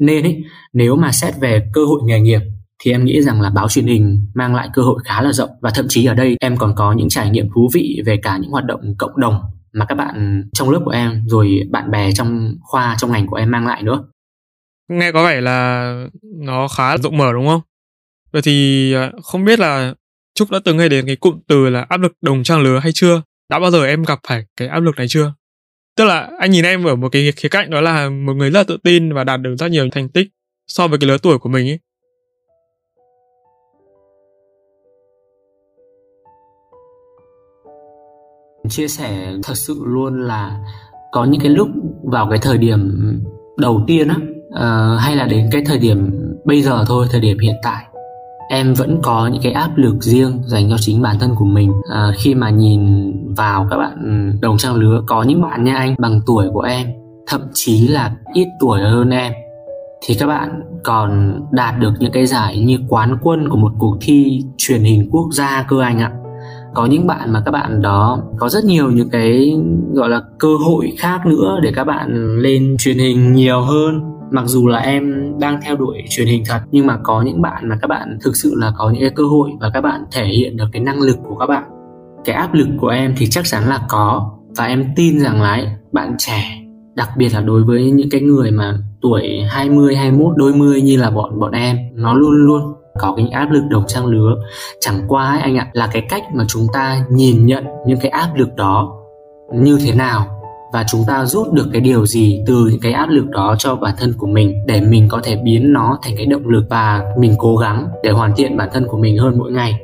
[0.00, 0.42] Nên ấy,
[0.72, 2.40] nếu mà xét về cơ hội nghề nghiệp
[2.82, 5.50] thì em nghĩ rằng là báo truyền hình mang lại cơ hội khá là rộng.
[5.62, 8.36] Và thậm chí ở đây em còn có những trải nghiệm thú vị về cả
[8.36, 9.40] những hoạt động cộng đồng
[9.72, 13.36] mà các bạn trong lớp của em rồi bạn bè trong khoa trong ngành của
[13.36, 14.04] em mang lại nữa.
[14.88, 17.60] Nghe có vẻ là nó khá rộng mở đúng không?
[18.32, 19.94] Vậy thì à, không biết là
[20.34, 22.92] trúc đã từng nghe đến cái cụm từ là áp lực đồng trang lứa hay
[22.94, 23.22] chưa?
[23.48, 25.34] Đã bao giờ em gặp phải cái áp lực này chưa?
[25.96, 28.58] Tức là anh nhìn em ở một cái khía cạnh đó là một người rất
[28.60, 30.28] là tự tin và đạt được rất nhiều thành tích
[30.66, 31.78] so với cái lứa tuổi của mình ấy.
[38.68, 40.64] Chia sẻ thật sự luôn là
[41.12, 41.68] có những cái lúc
[42.02, 42.80] vào cái thời điểm
[43.56, 44.16] đầu tiên á
[44.48, 46.10] uh, hay là đến cái thời điểm
[46.44, 47.84] bây giờ thôi thời điểm hiện tại
[48.48, 51.72] em vẫn có những cái áp lực riêng dành cho chính bản thân của mình.
[51.90, 55.76] À, khi mà nhìn vào các bạn ừ, đồng trang lứa có những bạn nha
[55.76, 56.86] anh bằng tuổi của em
[57.26, 59.32] thậm chí là ít tuổi hơn em
[60.06, 63.96] thì các bạn còn đạt được những cái giải như quán quân của một cuộc
[64.00, 66.12] thi truyền hình quốc gia cơ anh ạ.
[66.74, 69.56] Có những bạn mà các bạn đó có rất nhiều những cái
[69.92, 74.00] gọi là cơ hội khác nữa để các bạn lên truyền hình nhiều hơn
[74.34, 77.68] mặc dù là em đang theo đuổi truyền hình thật nhưng mà có những bạn
[77.68, 80.24] mà các bạn thực sự là có những cái cơ hội và các bạn thể
[80.24, 81.64] hiện được cái năng lực của các bạn.
[82.24, 84.30] Cái áp lực của em thì chắc chắn là có.
[84.56, 86.44] Và em tin rằng là bạn trẻ
[86.96, 90.96] đặc biệt là đối với những cái người mà tuổi 20, 21, đôi mươi như
[90.96, 94.34] là bọn bọn em nó luôn luôn có cái áp lực đồng trang lứa.
[94.80, 98.10] Chẳng qua ấy, anh ạ là cái cách mà chúng ta nhìn nhận những cái
[98.10, 99.00] áp lực đó
[99.52, 100.33] như thế nào
[100.74, 103.76] và chúng ta rút được cái điều gì từ những cái áp lực đó cho
[103.76, 107.02] bản thân của mình để mình có thể biến nó thành cái động lực và
[107.18, 109.74] mình cố gắng để hoàn thiện bản thân của mình hơn mỗi ngày?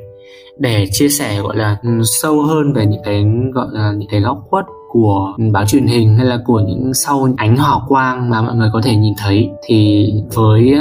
[0.57, 4.21] Để chia sẻ, gọi là ừ, sâu hơn về những cái, gọi là, những cái
[4.21, 8.41] góc khuất của báo truyền hình hay là của những sau ánh hào quang mà
[8.41, 10.73] mọi người có thể nhìn thấy, thì với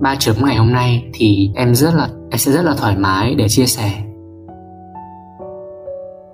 [0.00, 3.34] ba chấm ngày hôm nay thì em rất là, em sẽ rất là thoải mái
[3.34, 4.05] để chia sẻ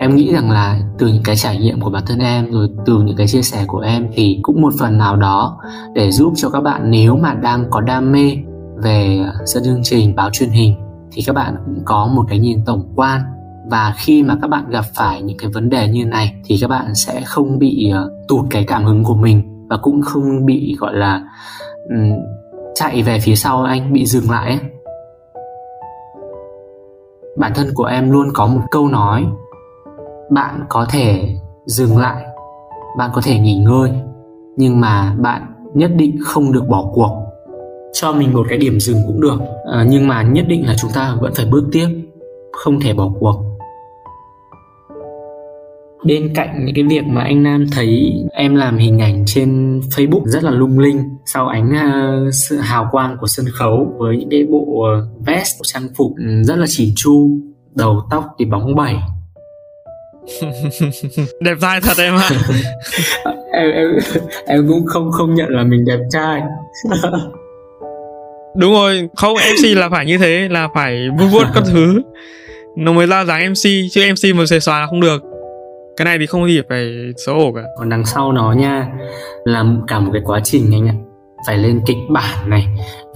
[0.03, 3.03] em nghĩ rằng là từ những cái trải nghiệm của bản thân em rồi từ
[3.03, 5.59] những cái chia sẻ của em thì cũng một phần nào đó
[5.95, 8.37] để giúp cho các bạn nếu mà đang có đam mê
[8.77, 10.75] về dẫn chương trình báo truyền hình
[11.13, 13.21] thì các bạn cũng có một cái nhìn tổng quan
[13.71, 16.71] và khi mà các bạn gặp phải những cái vấn đề như này thì các
[16.71, 20.77] bạn sẽ không bị ờ, tụt cái cảm hứng của mình và cũng không bị
[20.79, 21.23] gọi là
[21.89, 22.13] um,
[22.75, 24.59] chạy về phía sau anh bị dừng lại ấy.
[27.37, 29.27] bản thân của em luôn có một câu nói
[30.35, 32.25] bạn có thể dừng lại
[32.99, 33.91] bạn có thể nghỉ ngơi
[34.57, 35.43] nhưng mà bạn
[35.75, 37.11] nhất định không được bỏ cuộc.
[37.93, 39.41] Cho mình một cái điểm dừng cũng được
[39.73, 41.87] à, nhưng mà nhất định là chúng ta vẫn phải bước tiếp
[42.53, 43.43] không thể bỏ cuộc.
[46.05, 50.23] Bên cạnh những cái việc mà anh Nam thấy em làm hình ảnh trên Facebook
[50.25, 54.31] rất là lung linh sau ánh uh, sự hào quang của sân khấu với những
[54.31, 54.93] cái bộ à,
[55.27, 56.13] vest trang phục
[56.45, 57.31] rất là chỉn chu
[57.75, 58.95] đầu tóc thì bóng bẩy.
[61.41, 62.31] đẹp trai thật em ạ.
[63.53, 63.89] Em em
[64.47, 66.43] em cũng không không nhận là mình đẹp trai.
[68.57, 72.03] Đúng rồi không mc là phải như thế là phải vuốt vuốt các thứ.
[72.77, 75.23] Nó mới ra dáng mc chứ mc mà xòe xòa là không được.
[75.97, 76.93] Cái này thì không gì phải
[77.27, 77.63] xấu hổ cả.
[77.79, 78.89] Còn đằng sau nó nha
[79.45, 80.95] là cả một cái quá trình anh ạ.
[81.47, 82.67] Phải lên kịch bản này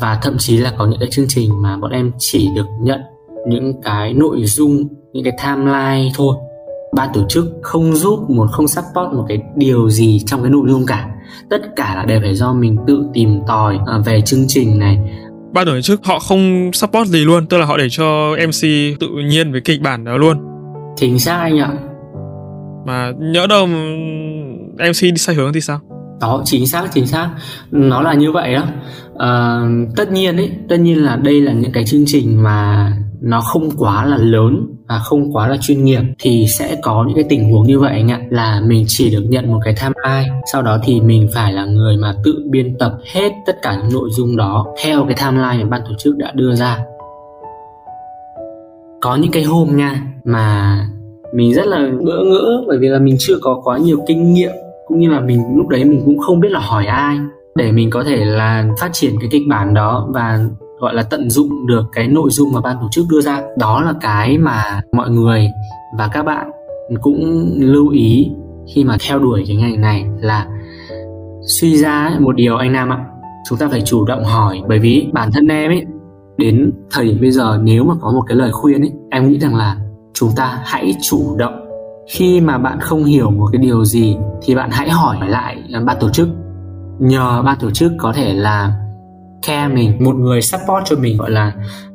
[0.01, 3.01] và thậm chí là có những cái chương trình mà bọn em chỉ được nhận
[3.49, 6.37] những cái nội dung những cái timeline thôi
[6.97, 10.67] ban tổ chức không giúp một không support một cái điều gì trong cái nội
[10.69, 11.09] dung cả.
[11.51, 14.99] Tất cả là đều phải do mình tự tìm tòi à, về chương trình này.
[15.53, 18.63] Ban tổ chức họ không support gì luôn tức là họ để cho mc
[19.01, 20.37] tự nhiên với kịch bản đó luôn.
[20.97, 21.73] Chính xác anh ạ.
[22.87, 23.67] Mà nhỡ đâu
[24.77, 25.81] mc đi sai hướng thì sao?
[26.21, 27.31] Đó chính xác chính xác.
[27.71, 28.63] Nó là như vậy đó
[29.19, 29.61] à,
[29.97, 33.71] tất nhiên ấy tất nhiên là đây là những cái chương trình mà nó không
[33.79, 37.53] quá là lớn và không quá là chuyên nghiệp thì sẽ có những cái tình
[37.53, 40.79] huống như vậy anh ạ, là mình chỉ được nhận một cái timeline sau đó
[40.85, 44.37] thì mình phải là người mà tự biên tập hết tất cả những nội dung
[44.37, 46.79] đó theo cái timeline mà ban tổ chức đã đưa ra.
[49.01, 50.79] Có những cái hôm nha, mà
[51.35, 54.53] mình rất là bỡ ngỡ, bởi vì là mình chưa có quá nhiều kinh nghiệm,
[54.87, 57.17] cũng như là mình, lúc đấy mình cũng không biết là hỏi ai
[57.55, 60.39] để mình có thể là phát triển cái kịch bản đó và
[60.81, 63.43] gọi là tận dụng được cái nội dung mà ban tổ chức đưa ra.
[63.59, 65.49] Đó là cái mà mọi người
[65.99, 66.51] và các bạn
[67.01, 68.31] cũng lưu ý
[68.75, 70.47] khi mà theo đuổi cái ngành này là
[71.47, 73.05] suy ra một điều anh Nam ạ,
[73.49, 74.61] chúng ta phải chủ động hỏi.
[74.69, 75.83] Bởi vì bản thân em ấy,
[76.37, 79.39] đến thời điểm bây giờ nếu mà có một cái lời khuyên ấy, em nghĩ
[79.39, 79.77] rằng là
[80.15, 81.63] chúng ta hãy chủ động.
[82.11, 85.97] Khi mà bạn không hiểu một cái điều gì thì bạn hãy hỏi lại ban
[86.01, 86.29] tổ chức.
[86.99, 88.86] Nhờ ban tổ chức có thể là
[89.47, 91.53] care mình, một người support cho mình, gọi là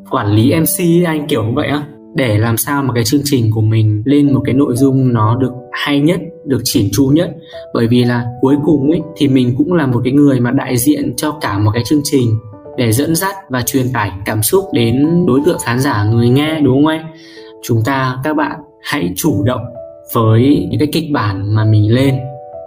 [0.09, 1.83] quản lý mc anh kiểu như vậy á.
[2.15, 5.35] Để làm sao mà cái chương trình của mình lên một cái nội dung nó
[5.35, 7.29] được hay nhất, được chỉn chu nhất.
[7.73, 10.77] Bởi vì là cuối cùng ấy, thì mình cũng là một cái người mà đại
[10.77, 12.29] diện cho cả một cái chương trình
[12.77, 16.59] để dẫn dắt và truyền tải cảm xúc đến đối tượng khán giả, người nghe,
[16.59, 17.05] đúng không anh?
[17.63, 19.61] Chúng ta, các bạn hãy chủ động
[20.13, 22.15] với những cái kịch bản mà mình lên,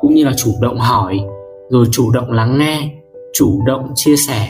[0.00, 1.20] cũng như là chủ động hỏi,
[1.70, 2.90] rồi chủ động lắng nghe,
[3.34, 4.48] chủ động chia sẻ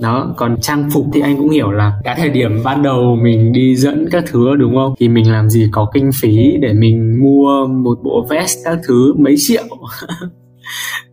[0.00, 3.52] đó còn trang phục thì anh cũng hiểu là cái thời điểm ban đầu mình
[3.52, 4.94] đi dẫn các thứ đúng không?
[4.98, 9.14] Thì mình làm gì có kinh phí để mình mua một bộ vest các thứ
[9.18, 9.64] mấy triệu.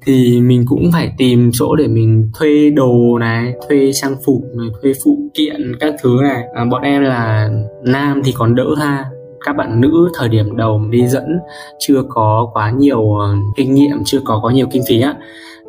[0.06, 4.68] Thì mình cũng phải tìm chỗ để mình thuê đồ này thuê trang phục này
[4.82, 6.44] thuê phụ kiện các thứ này.
[6.56, 7.50] À, bọn em là
[7.84, 9.06] nam thì còn đỡ ha.
[9.46, 11.40] Các bạn nữ thời điểm đầu đi dẫn
[11.80, 15.16] chưa có quá nhiều ờ, kinh nghiệm chưa có quá nhiều kinh phí á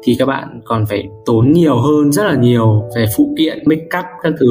[0.06, 3.98] thì các bạn còn phải tốn nhiều hơn rất là nhiều về phụ kiện make
[3.98, 4.46] up các thứ.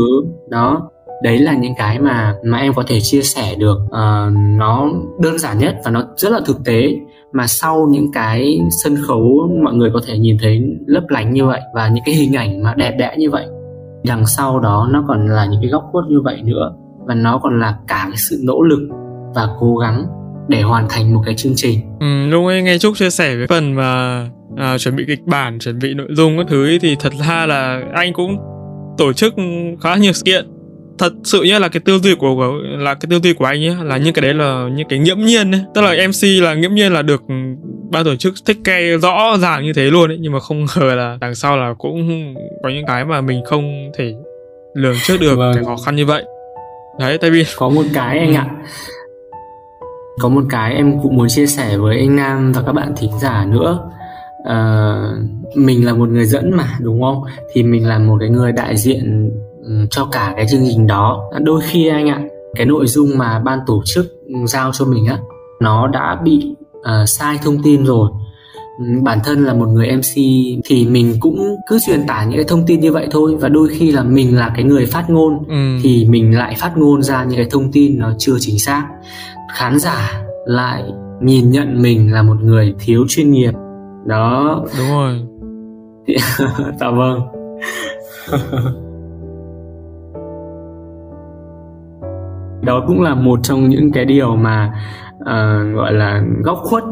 [0.50, 0.90] Đó
[1.24, 3.78] đấy là những cái mà mà em có thể chia sẻ được.
[3.86, 4.90] Uh, nó
[5.20, 6.98] đơn giản nhất và nó rất là thực tế
[7.34, 11.46] mà sau những cái sân khấu mọi người có thể nhìn thấy lấp lánh như
[11.46, 13.46] vậy và những cái hình ảnh mà đẹp đẽ như vậy
[14.06, 16.74] đằng sau đó nó còn là những cái góc khuất như vậy nữa.
[17.08, 18.80] Và nó còn là cả cái sự nỗ lực
[19.36, 20.06] và cố gắng
[20.48, 21.80] để hoàn thành một cái chương trình.
[22.00, 24.22] Ừ, lúc ấy nghe Trúc chia sẻ với phần mà
[24.58, 27.46] à, chuẩn bị kịch bản, chuẩn bị nội dung các thứ ấy, thì thật ra
[27.46, 28.38] là anh cũng
[28.98, 29.34] tổ chức
[29.82, 30.46] khá nhiều sự kiện
[30.98, 33.66] thật sự nhá là cái tiêu duy của, của là cái tiêu duy của anh
[33.66, 35.62] ấy là những cái đấy là những cái nghiễm nhiên ấy.
[35.74, 37.24] tức là mc là nghiễm nhiên là được
[37.92, 40.96] ban tổ chức thích ke rõ ràng như thế luôn ấy nhưng mà không ngờ
[40.96, 44.14] là đằng sau là cũng có những cái mà mình không thể
[44.74, 45.56] lường trước được vâng.
[45.56, 46.24] cái khó khăn như vậy
[47.00, 48.48] đấy tại vì có một cái anh ạ
[50.20, 53.12] có một cái em cũng muốn chia sẻ với anh Nam và các bạn thính
[53.22, 53.92] giả nữa
[54.46, 57.24] uh, mình là một người dẫn mà đúng không?
[57.54, 59.32] Thì mình là một cái người đại diện
[59.90, 61.32] cho cả cái chương trình đó.
[61.44, 62.22] Đôi khi anh ạ
[62.56, 64.06] cái nội dung mà ban tổ chức
[64.46, 65.18] giao cho mình á
[65.62, 68.10] nó đã bị uh, sai thông tin rồi.
[69.04, 70.16] Bản thân là một người mc
[70.66, 73.36] thì mình cũng cứ truyền tải những cái thông tin như vậy thôi.
[73.40, 75.78] Và đôi khi là mình là cái người phát ngôn ừ.
[75.84, 78.88] thì mình lại phát ngôn ra những cái thông tin nó chưa chính xác.
[79.54, 80.84] Khán giả lại
[81.22, 83.54] nhìn nhận mình là một người thiếu chuyên nghiệp
[84.06, 84.64] đó.
[84.78, 85.22] Đúng rồi.
[86.80, 87.22] Dạ vâng.
[92.62, 94.74] Đó cũng là một trong những cái điều mà
[95.22, 96.84] uh, gọi là góc khuất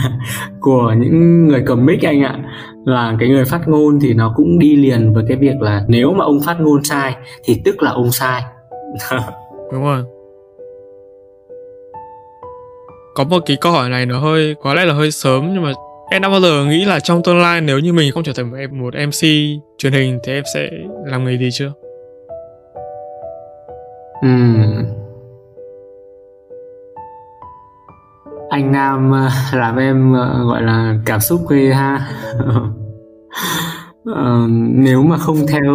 [0.60, 2.38] của những người cầm mic anh ạ.
[2.84, 6.12] Là cái người phát ngôn thì nó cũng đi liền với cái việc là nếu
[6.12, 8.42] mà ông phát ngôn sai thì tức là ông sai.
[9.72, 10.02] Đúng rồi.
[13.14, 15.72] Có một cái câu hỏi này nó hơi có lẽ là hơi sớm nhưng mà
[16.10, 18.50] em đã bao giờ nghĩ là trong tương lai nếu như mình không trở thành
[18.80, 19.28] một, MC
[19.78, 20.70] truyền hình thì em sẽ
[21.06, 21.72] làm nghề gì chưa?
[24.26, 24.86] uhm.
[28.50, 32.08] anh Nam ờ, làm em ờ, gọi là cảm xúc ghê ha
[34.10, 35.74] uh, nếu mà không theo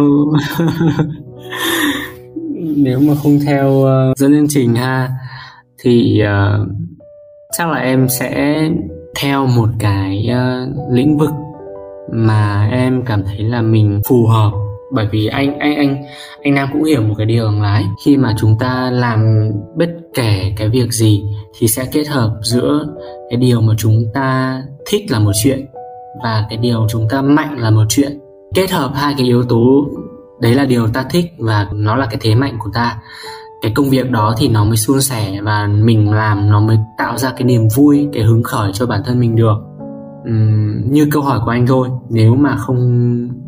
[2.76, 5.10] nếu mà không theo uh, dẫn chương trình ha
[5.78, 6.68] thì uh,
[7.58, 8.60] chắc là em sẽ
[9.20, 11.30] theo một cái uh, lĩnh vực
[12.12, 14.50] mà em cảm thấy là mình phù hợp.
[14.92, 16.04] Bởi vì anh anh anh
[16.42, 19.88] anh Nam cũng hiểu một cái điều là ấy, khi mà chúng ta làm bất
[20.14, 21.24] kể cái việc gì
[21.58, 22.86] thì sẽ kết hợp giữa
[23.30, 25.66] cái điều mà chúng ta thích là một chuyện
[26.22, 28.18] và cái điều chúng ta mạnh là một chuyện.
[28.54, 29.86] Kết hợp hai cái yếu tố
[30.40, 32.98] đấy là điều ta thích và nó là cái thế mạnh của ta
[33.62, 37.18] cái công việc đó thì nó mới suôn sẻ và mình làm nó mới tạo
[37.18, 39.56] ra cái niềm vui cái hứng khởi cho bản thân mình được.
[40.28, 42.78] Uhm, như câu hỏi của anh thôi nếu mà không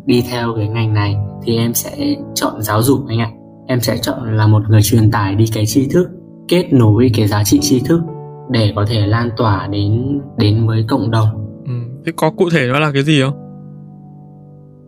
[0.05, 3.29] đi theo cái ngành này thì em sẽ chọn giáo dục anh ạ.
[3.67, 6.07] Em sẽ chọn là một người truyền tải đi cái tri thức
[6.47, 8.01] kết nối cái giá trị tri thức
[8.49, 11.27] để có thể lan tỏa đến đến với cộng đồng.
[11.65, 11.73] Ừ.
[12.05, 13.33] thế có cụ thể đó là cái gì không?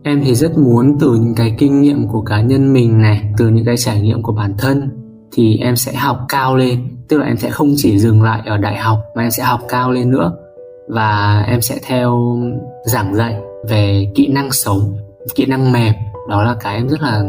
[0.02, 3.48] Em thì rất muốn từ những cái kinh nghiệm của cá nhân mình này từ
[3.48, 4.90] những cái trải nghiệm của bản thân
[5.38, 6.88] thì em sẽ học cao lên.
[7.08, 9.60] Tức là em sẽ không chỉ dừng lại ở đại học mà em sẽ học
[9.68, 10.32] cao lên nữa.
[10.88, 12.38] Và em sẽ theo
[12.84, 13.34] giảng dạy
[13.68, 14.96] về kỹ năng sống,
[15.34, 15.94] kỹ năng mềm.
[16.28, 17.22] Đó là cái em rất là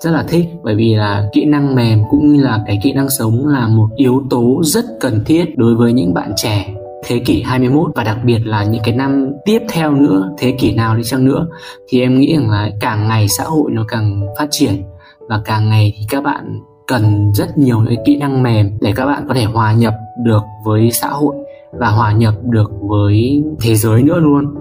[0.00, 0.46] rất là thích.
[0.62, 3.88] Bởi vì là kỹ năng mềm cũng như là cái kỹ năng sống là một
[3.96, 8.18] yếu tố rất cần thiết đối với những bạn trẻ thế kỷ 21 và đặc
[8.24, 11.46] biệt là những cái năm tiếp theo nữa, thế kỷ nào đi chăng nữa,
[11.88, 14.82] thì em nghĩ rằng là càng ngày xã hội nó càng phát triển
[15.28, 19.06] và càng ngày thì các bạn cần rất nhiều những kỹ năng mềm để các
[19.06, 21.34] bạn có thể hòa nhập được với xã hội
[21.72, 24.54] và hòa nhập được với thế giới nữa luôn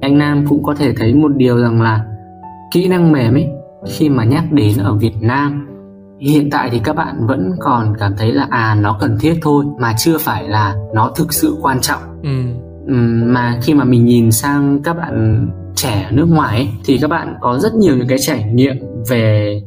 [0.00, 2.04] anh nam cũng có thể thấy một điều rằng là
[2.72, 3.48] kỹ năng mềm ấy
[3.86, 5.68] khi mà nhắc đến ở việt nam
[6.20, 9.64] hiện tại thì các bạn vẫn còn cảm thấy là à nó cần thiết thôi
[9.78, 12.94] mà chưa phải là nó thực sự quan trọng ừ.
[13.24, 17.10] mà khi mà mình nhìn sang các bạn trẻ ở nước ngoài ấy, thì các
[17.10, 18.76] bạn có rất nhiều những cái trải nghiệm
[19.08, 19.60] về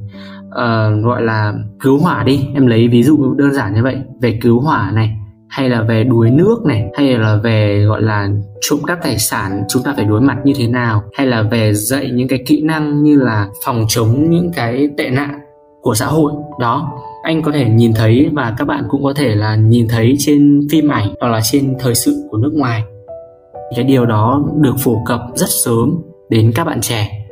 [0.56, 2.48] uh, gọi là cứu hỏa đi.
[2.54, 3.96] Em lấy ví dụ đơn giản như vậy.
[4.22, 5.12] Về cứu hỏa này
[5.50, 8.30] hay là về đuối nước này hay là về gọi là
[8.62, 11.04] trộm cắp tài sản chúng ta phải đối mặt như thế nào?
[11.14, 15.10] Hay là về dạy những cái kỹ năng như là phòng chống những cái tệ
[15.10, 15.40] nạn
[15.82, 16.32] của xã hội?
[16.60, 16.92] Đó
[17.24, 20.68] anh có thể nhìn thấy và các bạn cũng có thể là nhìn thấy trên
[20.72, 22.84] phim ảnh hoặc là trên thời sự của nước ngoài.
[23.76, 27.25] Cái điều đó được phổ cập rất sớm đến các bạn trẻ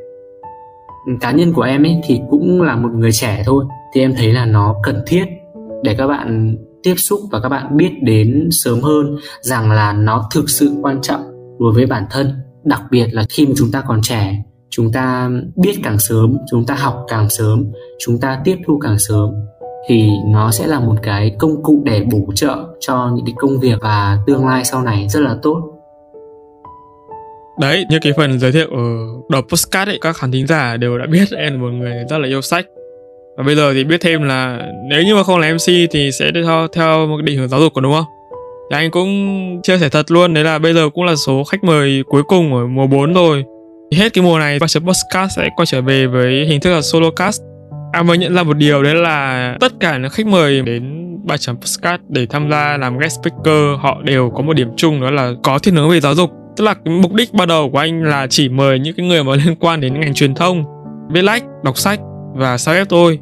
[1.21, 4.33] cá nhân của em ấy thì cũng là một người trẻ thôi, thì em thấy
[4.33, 5.25] là nó cần thiết
[5.83, 10.29] để các bạn tiếp xúc và các bạn biết đến sớm hơn rằng là nó
[10.33, 11.21] thực sự quan trọng
[11.59, 12.33] đối với bản thân.
[12.63, 16.65] Đặc biệt là khi mà chúng ta còn trẻ, chúng ta biết càng sớm, chúng
[16.65, 17.65] ta học càng sớm,
[18.05, 19.29] chúng ta tiếp thu càng sớm
[19.87, 23.59] thì nó sẽ là một cái công cụ để bổ trợ cho những cái công
[23.59, 25.72] việc và tương lai sau này rất là tốt.
[27.59, 28.83] Đấy, như cái phần giới thiệu ờ, ở
[29.29, 32.17] đầu postcard ấy, các khán thính giả đều đã biết em là một người rất
[32.17, 32.65] là yêu sách.
[33.37, 36.31] Và bây giờ thì biết thêm là nếu như mà không là MC thì sẽ
[36.33, 38.05] theo theo một định hướng giáo dục của đúng không?
[38.71, 39.09] Thì anh cũng
[39.63, 42.55] chia sẻ thật luôn, đấy là bây giờ cũng là số khách mời cuối cùng
[42.55, 43.43] ở mùa 4 rồi.
[43.91, 46.73] Thì hết cái mùa này, Bachelor chấm podcast sẽ quay trở về với hình thức
[46.73, 47.41] là solo cast.
[47.91, 51.37] Anh mới nhận ra một điều đấy là tất cả những khách mời đến ba
[51.37, 55.11] chấm podcast để tham gia làm guest speaker họ đều có một điểm chung đó
[55.11, 57.77] là có thiên hướng về giáo dục tức là cái mục đích ban đầu của
[57.77, 60.63] anh là chỉ mời những cái người mà liên quan đến ngành truyền thông
[61.09, 61.99] viết lách đọc sách
[62.35, 63.19] và sao ép tôi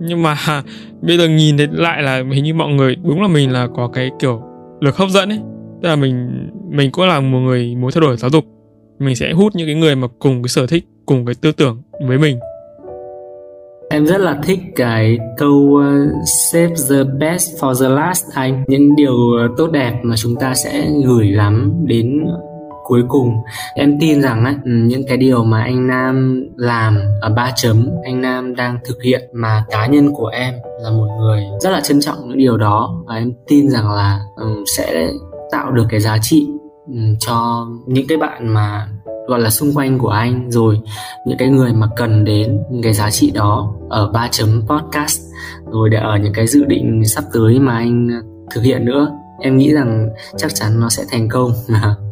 [0.00, 0.36] nhưng mà
[1.02, 3.88] bây giờ nhìn thấy lại là hình như mọi người đúng là mình là có
[3.88, 4.42] cái kiểu
[4.80, 5.38] lực hấp dẫn ấy.
[5.82, 8.44] Tức là mình mình cũng là một người muốn thay đổi giáo dục.
[8.98, 11.82] Mình sẽ hút những cái người mà cùng cái sở thích cùng cái tư tưởng
[12.06, 12.38] với mình.
[13.90, 15.82] Em rất là thích cái câu uh,
[16.52, 18.64] save the best for the last anh.
[18.68, 19.14] Những điều
[19.56, 22.24] tốt đẹp mà chúng ta sẽ gửi gắm đến
[22.90, 23.36] cuối cùng.
[23.74, 27.90] Em tin rằng ấy, ừ, những cái điều mà anh Nam làm ở ba chấm
[28.04, 31.80] anh Nam đang thực hiện mà cá nhân của em là một người rất là
[31.80, 35.08] trân trọng những điều đó và em tin rằng là um, sẽ
[35.50, 36.48] tạo được cái giá trị
[36.86, 38.88] um, cho những cái bạn mà
[39.28, 40.80] gọi là xung quanh của anh rồi
[41.26, 45.20] những cái người mà cần đến những cái giá trị đó ở ba chấm podcast
[45.72, 48.08] rồi để ở những cái dự định sắp tới mà anh
[48.50, 49.12] thực hiện nữa.
[49.40, 51.52] Em nghĩ rằng chắc chắn nó sẽ thành công.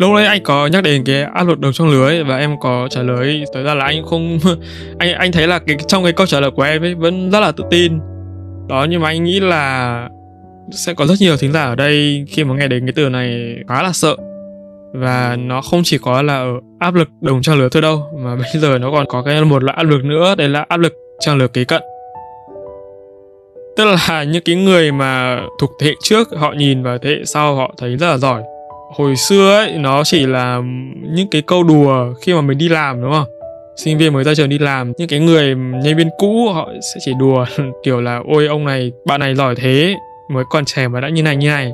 [0.00, 2.88] lúc đấy anh có nhắc đến cái áp lực đường trong lưới và em có
[2.90, 4.38] trả lời tới ra là anh không,
[4.98, 7.40] anh anh thấy là cái trong cái câu trả lời của em ấy vẫn rất
[7.40, 7.98] là tự tin.
[8.68, 10.08] Đó, nhưng mà anh nghĩ là
[10.72, 13.56] sẽ có rất nhiều thính giả ở đây khi mà nghe đến cái từ này
[13.68, 14.16] khá là sợ.
[14.92, 18.36] Và nó không chỉ có là ở áp lực đồng trang lứa thôi đâu, mà
[18.52, 20.94] bây giờ nó còn có cái một loại áp lực nữa, đấy là áp lực
[21.20, 21.82] trang lứa kế cận.
[23.76, 27.24] Tức là những cái người mà thuộc thế hệ trước họ nhìn vào thế hệ
[27.24, 28.42] sau họ thấy rất là giỏi
[28.90, 30.62] hồi xưa ấy, nó chỉ là
[31.14, 33.28] những cái câu đùa khi mà mình đi làm, đúng không?
[33.76, 37.00] Sinh viên mới ra trường đi làm, những cái người nhân viên cũ họ sẽ
[37.04, 37.46] chỉ đùa,
[37.82, 39.94] kiểu là, ôi, ông này, bạn này giỏi thế,
[40.30, 41.72] mới còn trẻ mà đã như này như này.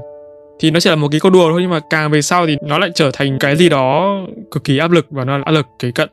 [0.61, 2.57] Thì nó chỉ là một cái câu đùa thôi, nhưng mà càng về sau thì
[2.63, 4.19] nó lại trở thành cái gì đó
[4.51, 6.09] cực kỳ áp lực và nó là áp lực kế cận.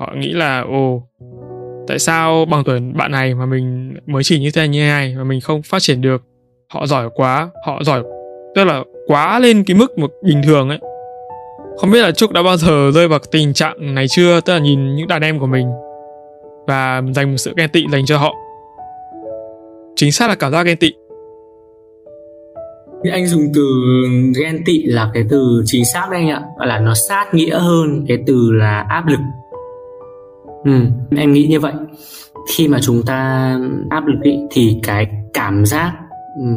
[0.00, 1.02] Họ nghĩ là, ồ,
[1.88, 5.14] tại sao bằng tuổi bạn này mà mình mới chỉ như thế này, như này
[5.18, 6.22] mà mình không phát triển được?
[6.72, 8.02] Họ giỏi quá, họ giỏi.
[8.54, 10.78] Tức là quá lên cái mức một bình thường ấy.
[11.76, 14.40] Không biết là trúc đã bao giờ rơi vào tình trạng này chưa?
[14.40, 15.66] Tức là nhìn những đàn em của mình
[16.66, 18.34] và dành một sự ghen tị dành cho họ.
[19.96, 20.92] Chính xác là cảm giác ghen tị.
[23.12, 23.62] Anh dùng từ
[24.40, 26.42] ghen tị là cái từ chính xác đấy anh ạ.
[26.58, 29.20] Gọi là nó sát nghĩa hơn cái từ là áp lực.
[30.64, 30.72] Ừ
[31.16, 31.72] em nghĩ như vậy.
[32.54, 33.50] Khi mà chúng ta
[33.90, 35.92] áp lực ý, thì cái cảm giác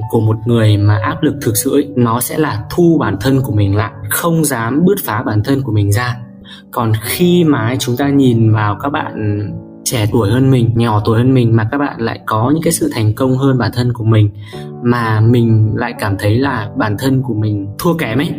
[0.10, 3.42] của một người mà áp lực thực sự ấy, nó sẽ là thu bản thân
[3.44, 6.18] của mình lại không dám bứt phá bản thân của mình ra.
[6.72, 9.42] Còn khi mà chúng ta nhìn vào các bạn
[9.84, 12.74] trẻ tuổi hơn mình nhỏ tuổi hơn mình mà các bạn lại có những cái
[12.74, 14.30] sự thành công hơn bản thân của mình
[14.84, 18.30] mà mình lại cảm thấy là bản thân của mình thua kém ấy.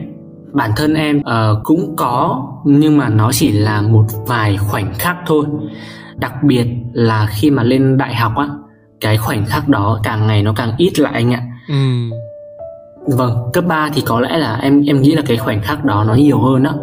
[0.53, 1.25] Bản thân em uh,
[1.65, 5.45] cũng có nhưng mà nó chỉ là một vài khoảnh khắc thôi.
[6.17, 8.49] Đặc biệt là khi mà lên đại học á
[9.01, 11.43] cái khoảnh khắc đó càng ngày nó càng ít lại anh ạ.
[11.69, 11.75] Ừ.
[13.17, 16.05] vâng cấp 3 thì có lẽ là em em nghĩ là cái khoảnh khắc đó
[16.05, 16.75] nó nhiều hơn đó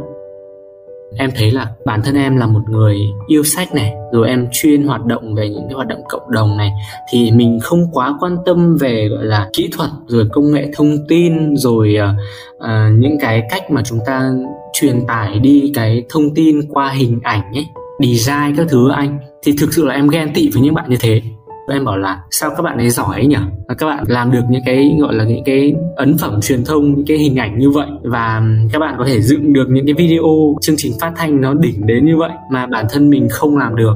[1.18, 2.97] em thấy là bản thân em là một người
[3.28, 6.57] yêu sách này rồi em chuyên hoạt động về những cái hoạt động cộng đồng
[6.57, 6.72] này
[7.11, 11.07] thì mình không quá quan tâm về gọi là kỹ thuật rồi công nghệ thông
[11.07, 12.16] tin rồi uh,
[12.57, 14.32] uh, những cái cách mà chúng ta
[14.74, 17.66] truyền tải đi cái thông tin qua hình ảnh ấy
[17.99, 19.20] design các thứ anh.
[19.43, 21.22] Thì thực sự là em ghen tị với những bạn như thế
[21.74, 23.38] em bảo là, sao các bạn ấy giỏi ấy nhỉ?
[23.78, 27.05] Các bạn làm được những cái, gọi là, những cái ấn phẩm truyền thông, những
[27.07, 28.41] cái hình ảnh như vậy và
[28.72, 31.88] các bạn có thể dựng được những cái video, chương trình phát thanh nó đỉnh
[31.88, 33.95] đến như vậy mà bản thân mình không làm được.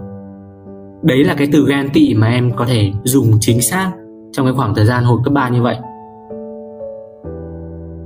[1.02, 3.92] Đấy là cái từ ghen tị mà em có thể dùng chính xác
[4.32, 5.76] trong cái khoảng thời gian hồi cấp 3 như vậy.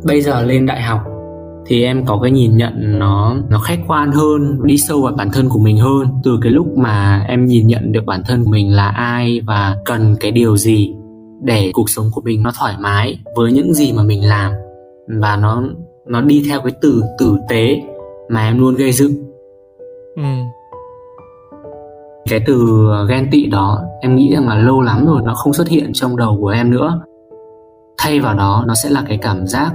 [0.06, 1.00] Bây giờ lên đại học
[1.66, 5.30] thì em có cái nhìn nhận nó nó khách quan hơn đi sâu vào bản
[5.34, 6.08] thân của mình hơn.
[6.24, 9.78] Từ cái lúc mà em nhìn nhận được bản thân của mình là ai và
[9.86, 10.94] cần cái điều gì
[11.42, 14.52] để cuộc sống của mình nó thoải mái với những gì mà mình làm.
[15.08, 15.64] Và nó
[16.08, 17.82] nó đi theo cái từ tử tế
[18.30, 19.14] mà em luôn gây dựng.
[20.16, 20.24] Ừ.
[22.30, 25.68] cái từ ghen tị đó em nghĩ rằng là lâu lắm rồi nó không xuất
[25.68, 27.02] hiện trong đầu của em nữa.
[27.98, 29.72] Thay vào đó nó sẽ là cái cảm giác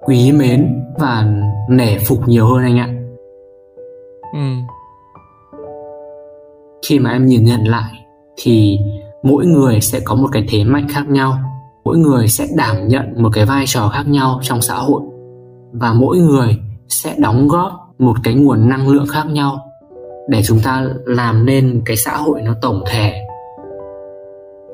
[0.00, 1.26] quý mến và
[1.68, 2.88] nể phục nhiều hơn anh ạ.
[4.32, 4.38] Ừ.
[6.86, 7.92] khi mà em nhìn nhận lại
[8.36, 8.78] thì
[9.22, 11.38] mỗi người sẽ có một cái thế mạnh khác nhau
[11.84, 15.02] mỗi người sẽ đảm nhận một cái vai trò khác nhau trong xã hội
[15.72, 16.56] và mỗi người
[16.88, 19.58] sẽ đóng góp một cái nguồn năng lượng khác nhau
[20.28, 23.26] để chúng ta làm nên cái xã hội nó tổng thể.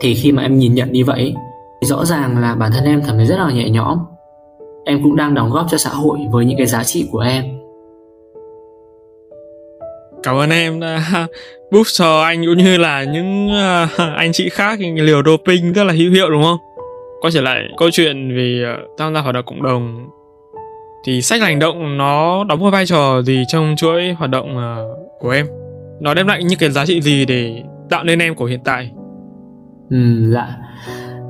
[0.00, 1.34] Thì khi mà em nhìn nhận như vậy
[1.80, 3.98] thì rõ ràng là bản thân em cảm thấy rất là nhẹ nhõm
[4.86, 7.44] em cũng đang đóng góp cho xã hội với những cái giá trị của em.
[10.22, 11.00] Cảm ơn em đã
[11.72, 15.84] boost cho anh cũng như là những uh, anh chị khác những liều doping rất
[15.84, 16.58] là hữu hiệu đúng không?
[17.20, 20.08] Quay trở lại câu chuyện về uh, tham gia hoạt động cộng đồng.
[21.04, 25.20] Thì sách hành động nó đóng một vai trò gì trong chuỗi hoạt động uh,
[25.20, 25.46] của em?
[26.00, 28.90] Nó đem lại những cái giá trị gì để tạo nên em của hiện tại?
[29.90, 30.56] Ừ dạ.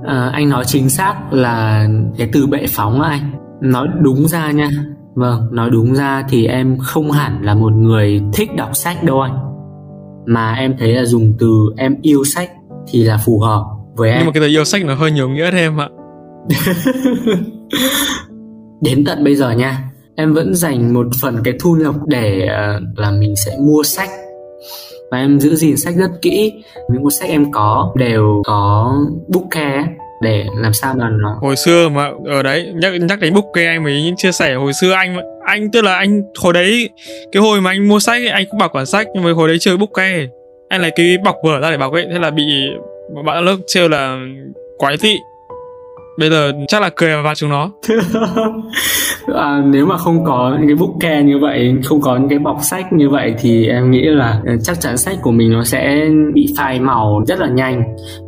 [0.06, 1.88] À, anh nói chính xác là
[2.18, 4.68] cái từ bệ phóng anh nói đúng ra nha.
[5.14, 9.20] Vâng nói đúng ra thì em không hẳn là một người thích đọc sách đâu
[9.20, 9.38] anh.
[10.26, 11.46] Mà em thấy là dùng từ
[11.76, 12.50] em yêu sách
[12.88, 14.18] thì là phù hợp với em.
[14.18, 15.88] nhưng mà cái từ yêu sách nó hơi nhiều nghĩa thêm ạ.
[18.80, 19.82] Đến tận bây giờ nha
[20.16, 24.10] em vẫn dành một phần cái thu nhập để uh, là mình sẽ mua sách.
[25.10, 26.52] Và em giữ gìn sách rất kỹ.
[26.90, 28.94] Những cuốn sách em có đều có
[29.28, 29.86] book care
[30.20, 33.66] để làm sao mà nó hồi xưa mà ở đấy nhắc nhắc đến book care
[33.66, 36.90] anh mới chia sẻ hồi xưa anh anh tức là anh hồi đấy
[37.32, 39.48] cái hồi mà anh mua sách ấy, anh cũng bảo quản sách nhưng mà hồi
[39.48, 40.26] đấy chơi book care
[40.68, 42.44] anh lấy cái bọc vở ra để bọc ấy thế là bị
[43.24, 44.18] bạn lớp trêu là
[44.78, 45.16] quái thị.
[46.18, 47.70] Bây giờ chắc là cười vào chúng nó.
[49.34, 52.38] À, nếu mà không có những cái book care như vậy không có những cái
[52.38, 56.08] bọc sách như vậy thì em nghĩ là chắc chắn sách của mình nó sẽ
[56.34, 57.82] bị phai màu rất là nhanh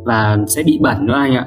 [0.05, 1.45] và sẽ bị bẩn nữa anh ạ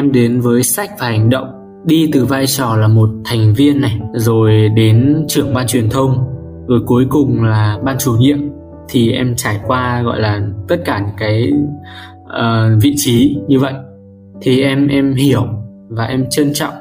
[0.00, 1.46] em đến với sách và hành động.
[1.84, 6.18] Đi từ vai trò là một thành viên này rồi đến trưởng ban truyền thông
[6.66, 8.38] rồi cuối cùng là ban chủ nhiệm
[8.88, 11.52] thì em trải qua gọi là tất cả những cái
[12.22, 13.72] uh, vị trí như vậy.
[14.42, 15.42] Thì em em hiểu
[15.88, 16.74] và em trân trọng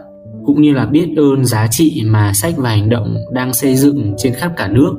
[0.46, 4.14] cũng như là biết ơn giá trị mà sách và hành động đang xây dựng
[4.18, 4.96] trên khắp cả nước.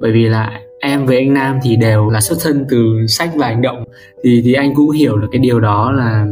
[0.00, 3.46] Bởi vì là em với anh Nam thì đều là xuất thân từ sách và
[3.46, 3.84] hành động
[4.24, 6.26] thì thì anh cũng hiểu được cái điều đó là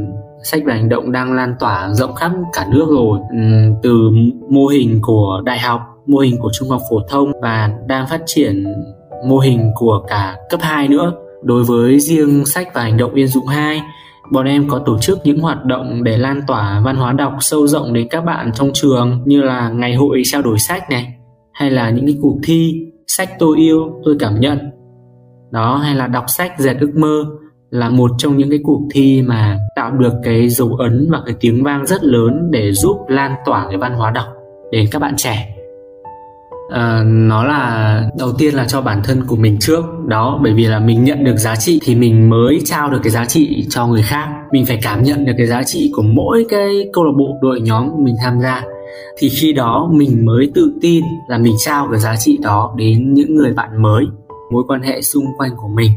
[0.51, 3.19] sách và hành động đang lan tỏa rộng khắp cả nước rồi.
[3.31, 3.39] Ừ,
[3.83, 4.11] từ
[4.51, 8.21] mô hình của đại học, mô hình của trung học phổ thông và đang phát
[8.27, 8.65] triển
[9.27, 11.13] mô hình của cả cấp 2 nữa.
[11.43, 13.83] Đối với riêng sách và hành động Yên Dụng 2
[14.31, 17.67] bọn em có tổ chức những hoạt động để lan tỏa văn hóa đọc sâu
[17.67, 21.15] rộng đến các bạn trong trường, như là ngày hội trao đổi sách này,
[21.53, 24.59] hay là những cái cuộc thi sách tôi yêu, tôi cảm nhận.
[25.51, 27.25] Đó, hay là đọc sách dệt ước mơ
[27.71, 31.35] là một trong những cái cuộc thi mà tạo được cái dấu ấn và cái
[31.41, 34.27] tiếng vang rất lớn để giúp lan tỏa cái văn hóa đọc
[34.73, 35.53] đến các bạn trẻ.
[36.73, 40.65] À, nó là đầu tiên là cho bản thân của mình trước đó bởi vì
[40.65, 43.87] là mình nhận được giá trị thì mình mới trao được cái giá trị cho
[43.87, 44.29] người khác.
[44.53, 47.61] Mình phải cảm nhận được cái giá trị của mỗi cái câu lạc bộ đội
[47.61, 48.63] nhóm mình tham gia.
[49.19, 53.15] Thì khi đó mình mới tự tin là mình trao cái giá trị đó đến
[53.15, 54.05] những người bạn mới
[54.53, 55.91] mối quan hệ xung quanh của mình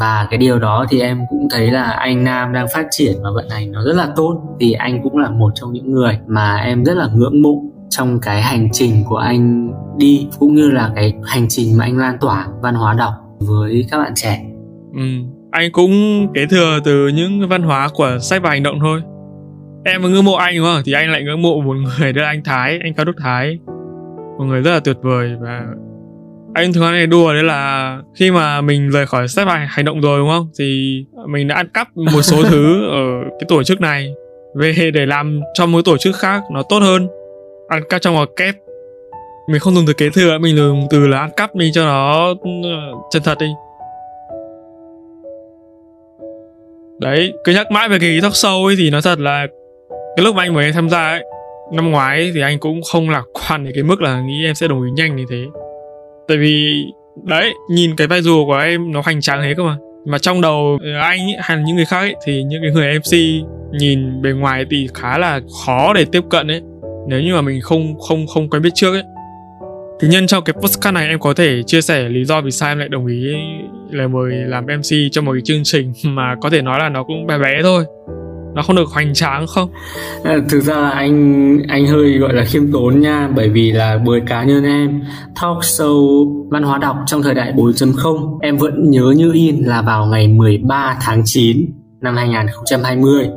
[0.00, 3.30] và cái điều đó thì em cũng thấy là anh Nam đang phát triển và
[3.34, 6.56] vận hành nó rất là tốt thì anh cũng là một trong những người mà
[6.56, 10.92] em rất là ngưỡng mộ trong cái hành trình của anh đi cũng như là
[10.94, 14.44] cái hành trình mà anh lan tỏa văn hóa đọc với các bạn trẻ.
[14.94, 15.02] Ừ,
[15.50, 15.92] anh cũng
[16.34, 19.02] kế thừa từ những văn hóa của sách và hành động thôi.
[19.84, 20.82] Em ngưỡng mộ anh đúng không?
[20.84, 23.58] Thì anh lại ngưỡng mộ một người đó là anh Thái, anh Cao Đức Thái.
[24.38, 25.64] Một người rất là tuyệt vời và
[26.54, 30.00] anh thường hay đùa đấy là khi mà mình rời khỏi sách và hành động
[30.00, 30.48] rồi đúng không?
[30.58, 34.14] Thì mình đã ăn cắp một số thứ ở cái tổ chức này
[34.54, 37.08] về để làm cho một tổ chức khác nó tốt hơn.
[37.68, 38.54] Ăn cắp trong kép
[39.48, 42.28] mình không dùng từ kế thừa mình dùng từ là ăn cắp đi cho nó
[42.42, 42.50] ừ,
[43.10, 43.50] chân thật đi.
[47.00, 49.46] Đấy cứ nhắc mãi về cái talk show ấy thì nó thật là
[50.16, 51.24] cái lúc mà anh mới tham gia ấy
[51.72, 54.54] năm ngoái ấy, thì anh cũng không lạc quan đến cái mức là nghĩ em
[54.54, 55.46] sẽ đồng ý nhanh như thế
[56.30, 56.84] tại vì
[57.24, 59.76] đấy nhìn cái vai rùa của em nó hoành tráng thế cơ mà.
[60.06, 62.70] Mà trong đầu ờ, anh ấy, hay là những người khác ấy, thì những cái
[62.70, 63.12] người MC
[63.72, 66.62] nhìn bề ngoài thì khá là khó để tiếp cận ấy.
[67.08, 69.02] Nếu như mà mình không không không quen biết trước ấy.
[70.00, 72.72] Thì nhân trong cái postcard này em có thể chia sẻ lý do vì sao
[72.72, 73.34] em lại đồng ý
[73.90, 77.04] lời mời làm MC cho một cái chương trình mà có thể nói là nó
[77.04, 77.84] cũng bé bé thôi
[78.54, 79.68] nó không được hoành tráng không?
[80.24, 83.98] À, thực ra là anh anh hơi gọi là khiêm tốn nha bởi vì là
[84.06, 85.02] với cá nhân em
[85.42, 89.82] talk show văn hóa đọc trong thời đại 4.0 em vẫn nhớ như in là
[89.82, 91.66] vào ngày 13 tháng 9
[92.00, 93.28] năm 2020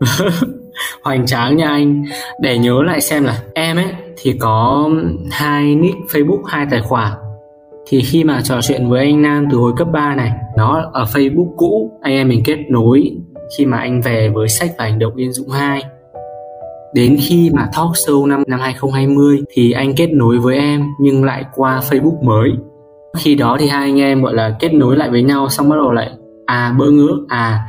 [1.02, 2.04] hoành tráng nha anh.
[2.40, 3.92] Để nhớ lại xem là em ấy
[4.22, 4.90] thì có
[5.30, 7.12] hai nick Facebook hai tài khoản.
[7.88, 11.04] Thì khi mà trò chuyện với anh Nam từ hồi cấp 3 này nó ở
[11.04, 13.10] Facebook cũ anh em mình kết nối
[13.58, 15.82] khi mà anh về với sách và hành động Yên Dũng 2
[16.94, 21.24] Đến khi mà talk show năm năm 2020 thì anh kết nối với em nhưng
[21.24, 22.50] lại qua Facebook mới.
[23.18, 25.76] Khi đó thì hai anh em, gọi là, kết nối lại với nhau xong bắt
[25.76, 26.10] đầu lại
[26.46, 27.60] à bỡ ngỡ à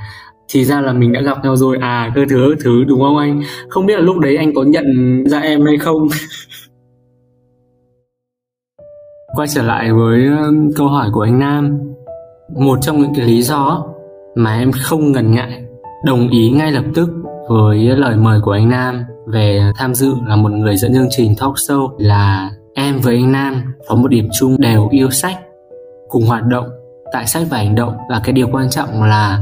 [0.49, 3.41] thì ra là mình đã gặp nhau rồi à cơ thứ thứ, đúng không anh?
[3.69, 4.85] Không biết là lúc đấy anh có nhận
[5.27, 6.07] ra em hay không?
[9.35, 10.29] Quay trở lại với
[10.75, 11.79] câu hỏi của anh nam.
[12.55, 13.85] Một trong những cái lý do
[14.35, 15.63] mà em không ngần ngại
[16.03, 17.09] đồng ý ngay lập tức
[17.49, 21.35] với lời mời của anh Nam về tham dự là một người dẫn chương trình
[21.35, 25.39] talk show là em với anh Nam có một điểm chung đều yêu sách,
[26.09, 26.65] cùng hoạt động.
[27.13, 29.41] Tại sách và hành động và cái điều quan trọng là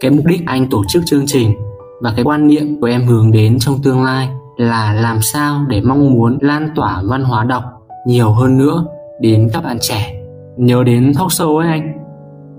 [0.00, 1.54] cái mục đích anh tổ chức chương trình
[2.00, 5.80] và cái quan niệm của em hướng đến trong tương lai là làm sao để
[5.80, 7.64] mong muốn lan tỏa văn hóa đọc
[8.06, 8.84] nhiều hơn nữa
[9.20, 10.22] đến các bạn trẻ.
[10.56, 12.05] Nhớ đến talk show ấy anh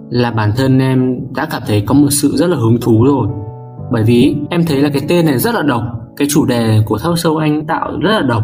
[0.10, 3.28] là bản thân em đã cảm thấy có một sự rất là hứng thú rồi.
[3.92, 5.84] Bởi vì em thấy là cái tên này rất là độc
[6.18, 8.44] cái chủ đề của thao sâu anh tạo rất là độc.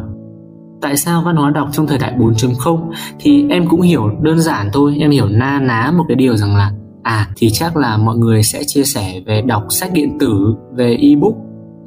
[0.81, 4.69] Tại sao văn hóa đọc trong thời đại 4.0 thì em cũng hiểu đơn giản
[4.73, 6.71] thôi em hiểu na ná một cái điều rằng là
[7.03, 10.95] à thì chắc là mọi người sẽ chia sẻ về đọc sách điện tử về
[10.95, 11.33] ebook.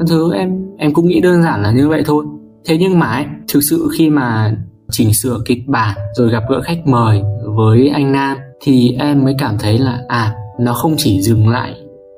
[0.09, 2.25] Thứ em em cũng nghĩ đơn giản là như vậy thôi.
[2.65, 4.57] Thế nhưng mà ấy, thực sự khi mà
[4.91, 7.23] chỉnh sửa kịch bản rồi gặp gỡ khách mời
[7.57, 11.75] với anh nam thì em mới cảm thấy là à nó không chỉ dừng lại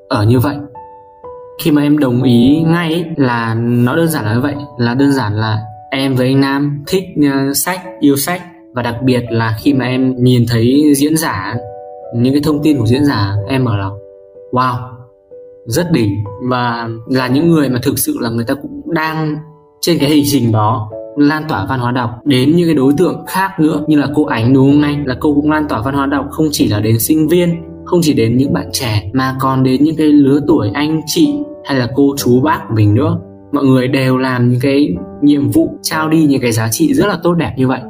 [0.08, 0.56] ở như vậy.
[1.62, 4.94] Khi mà em đồng ý ngay ấy, là nó đơn giản là như vậy là
[4.94, 5.58] đơn giản là
[5.90, 8.42] em với anh nam thích uh, sách yêu sách
[8.74, 11.56] và đặc biệt là khi mà em nhìn thấy diễn giả
[12.14, 13.88] những cái thông tin của diễn giả em ở là
[14.52, 14.98] wow
[15.66, 16.24] rất đỉnh.
[16.48, 19.36] Và là những người mà thực sự là người ta cũng đang
[19.80, 23.24] trên cái hành trình đó lan tỏa văn hóa đọc đến những cái đối tượng
[23.26, 25.06] khác nữa như là cô ánh đúng không anh?
[25.06, 28.00] Là cô cũng lan tỏa văn hóa đọc không chỉ là đến sinh viên không
[28.02, 31.78] chỉ đến những bạn trẻ mà còn đến những cái lứa tuổi anh chị hay
[31.78, 33.18] là cô chú bác của mình nữa.
[33.52, 37.06] Mọi người đều làm những cái nhiệm vụ trao đi những cái giá trị rất
[37.06, 37.80] là tốt đẹp như vậy.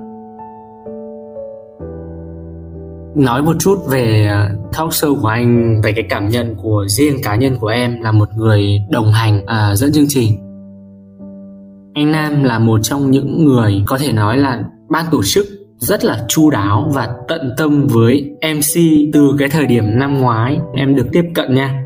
[3.15, 7.17] Nói một chút về à, talk show của anh về cái cảm nhận của riêng
[7.23, 10.48] cá nhân của em là một người đồng hành à, dẫn chương trình
[11.99, 15.47] anh Nam là một trong những người có thể nói là ban tổ chức
[15.79, 18.81] rất là chu đáo và tận tâm với MC
[19.13, 21.85] từ cái thời điểm năm ngoái em được tiếp cận nha.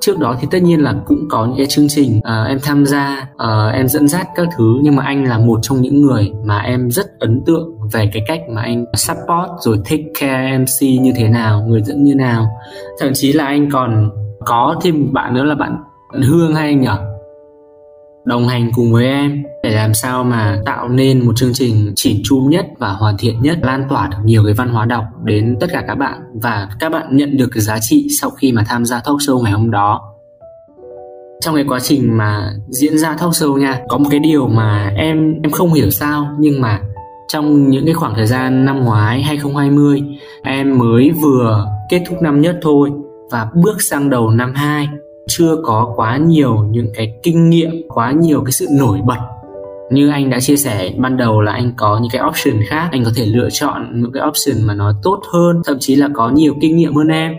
[0.00, 2.86] Trước đó thì tất nhiên là cũng có những cái chương trình uh, em tham
[2.86, 6.32] gia uh, em dẫn dắt các thứ nhưng mà anh là một trong những người
[6.44, 11.02] mà em rất ấn tượng về cái cách mà anh support rồi take care MC
[11.02, 12.46] như thế nào người dẫn như nào.
[13.00, 14.10] Thậm chí là anh còn
[14.44, 15.76] có thêm bạn nữa là bạn
[16.28, 17.17] Hương hay anh nhỉ?
[18.24, 22.16] Đồng hành cùng với em để làm sao mà tạo nên một chương trình chỉn
[22.24, 25.56] chu nhất và hoàn thiện nhất, lan tỏa được nhiều cái văn hóa đọc đến
[25.60, 28.64] tất cả các bạn và các bạn nhận được cái giá trị sau khi mà
[28.68, 30.14] tham gia talk show ngày hôm đó.
[31.40, 34.92] Trong cái quá trình mà diễn ra talk show nha, có một cái điều mà
[34.96, 36.80] em em không hiểu sao, nhưng mà
[37.28, 40.02] trong những cái khoảng thời gian năm ngoái 2020
[40.42, 42.90] em mới vừa kết thúc năm nhất thôi
[43.30, 44.88] và bước sang đầu năm 2
[45.28, 49.18] chưa có quá nhiều những cái kinh nghiệm quá nhiều cái sự nổi bật.
[49.90, 53.04] Như anh đã chia sẻ ban đầu là anh có những cái option khác anh
[53.04, 56.30] có thể lựa chọn những cái option mà nó tốt hơn thậm chí là có
[56.30, 57.32] nhiều kinh nghiệm hơn em.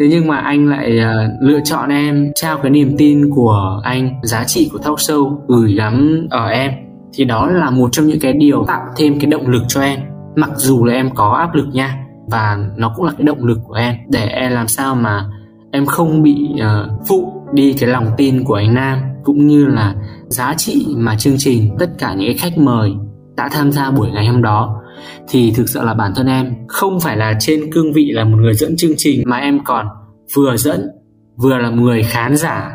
[0.00, 4.20] Thế nhưng mà anh lại uh, lựa chọn em trao cái niềm tin của anh
[4.22, 6.72] giá trị của talk show gửi gắm ở em.
[7.14, 10.00] Thì đó là một trong những cái điều tạo thêm cái động lực cho em.
[10.36, 13.58] Mặc dù là em có áp lực nha và nó cũng là cái động lực
[13.66, 15.24] của em để em làm sao mà
[15.76, 19.94] em không bị uh, phụ đi cái lòng tin của anh Nam cũng như là
[20.28, 22.92] giá trị mà chương trình tất cả những cái khách mời
[23.36, 24.82] đã tham gia buổi ngày hôm đó.
[25.28, 28.36] Thì thực sự là bản thân em không phải là trên cương vị là một
[28.40, 29.86] người dẫn chương trình mà em còn
[30.34, 30.88] vừa dẫn
[31.36, 32.70] vừa là một người khán giả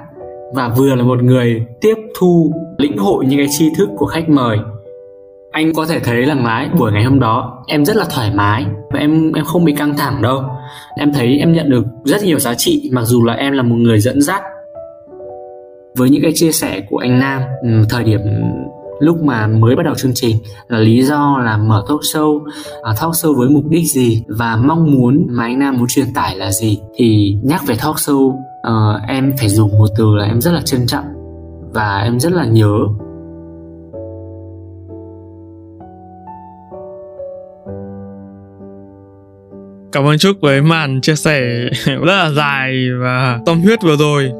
[0.53, 4.29] và vừa là một người tiếp thu lĩnh hội những cái tri thức của khách
[4.29, 4.57] mời
[5.51, 8.65] anh có thể thấy rằng lái buổi ngày hôm đó em rất là thoải mái
[8.91, 10.43] và em em không bị căng thẳng đâu.
[10.95, 13.75] Em thấy em nhận được rất nhiều giá trị mặc dù là em là một
[13.75, 14.41] người dẫn dắt.
[15.95, 18.19] Với những cái chia sẻ của anh Nam ừ, thời điểm
[18.99, 20.35] lúc mà mới bắt đầu chương trình
[20.67, 22.39] là lý do là mở talk show
[22.83, 26.13] à, talk show với mục đích gì và mong muốn mà anh Nam muốn truyền
[26.13, 30.25] tải là gì thì nhắc về talk show uh, em phải dùng một từ là
[30.25, 31.05] em rất là trân trọng
[31.73, 32.77] và em rất là nhớ.
[39.91, 41.41] Cảm ơn Trúc với màn chia sẻ
[41.85, 44.31] rất là dài và tâm huyết vừa rồi.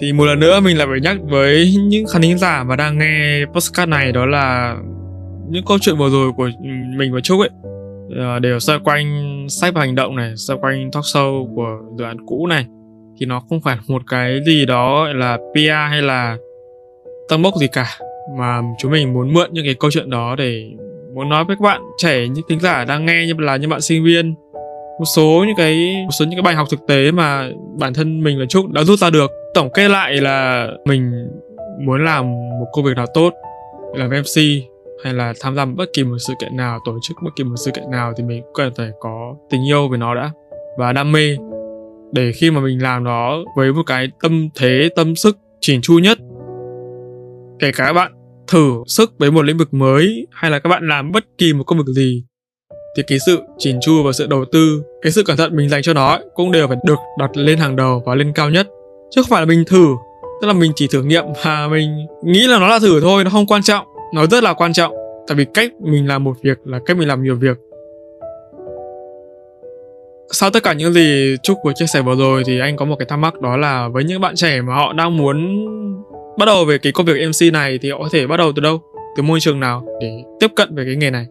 [0.00, 2.98] Thì một lần nữa mình lại phải nhắc với những khán thính giả mà đang
[2.98, 4.76] nghe podcast này đó là
[5.48, 6.50] những câu chuyện vừa rồi của
[6.96, 7.50] mình và Trúc ấy.
[8.16, 12.04] Ờ, đều xoay quanh sách và hành động này, xoay quanh talk show của dự
[12.04, 12.66] án cũ này.
[13.20, 16.36] Thì nó không phải một cái gì đó là PR hay là
[17.28, 17.86] tăng bốc gì cả
[18.38, 20.70] mà chúng mình muốn mượn những cái câu chuyện đó để
[21.14, 23.80] muốn nói với các bạn trẻ những thính giả đang nghe như là những bạn
[23.80, 24.34] sinh viên
[25.00, 27.48] một số những cái, một số những cái bài học thực tế mà
[27.78, 29.30] bản thân mình là Trúc đã rút ra được.
[29.54, 31.12] Tổng kết lại là mình
[31.80, 33.34] muốn làm một công việc nào tốt,
[33.94, 34.42] làm MC
[35.04, 37.56] hay là tham gia bất kỳ một sự kiện nào, tổ chức bất kỳ một
[37.56, 40.30] sự kiện nào thì mình cần phải có tình yêu với nó đã
[40.78, 41.36] và đam mê.
[42.12, 45.98] Để khi mà mình làm nó với một cái tâm thế, tâm sức chỉn chu
[45.98, 46.18] nhất,
[47.58, 48.12] kể cả các bạn
[48.48, 51.64] thử sức với một lĩnh vực mới hay là các bạn làm bất kỳ một
[51.64, 52.24] công việc gì
[52.96, 55.82] thì cái sự chỉn chu và sự đầu tư cái sự cẩn thận mình dành
[55.82, 58.68] cho nó ấy, cũng đều phải được đặt lên hàng đầu và lên cao nhất.
[59.10, 59.86] Chứ không phải là mình thử
[60.40, 63.30] tức là mình chỉ thử nghiệm và mình nghĩ là nó là thử thôi nó
[63.30, 63.86] không quan trọng.
[64.14, 64.92] Nó rất là quan trọng
[65.28, 67.56] tại vì cách mình làm một việc là cách mình làm nhiều việc.
[70.32, 72.96] Sau tất cả những gì Trúc vừa chia sẻ vừa rồi thì anh có một
[72.98, 75.66] cái thắc mắc đó là với những bạn trẻ mà họ đang muốn
[76.38, 78.62] bắt đầu về cái công việc MC này thì họ có thể bắt đầu từ
[78.62, 78.80] đâu?
[79.16, 81.26] Từ môi trường nào để tiếp cận về cái nghề này?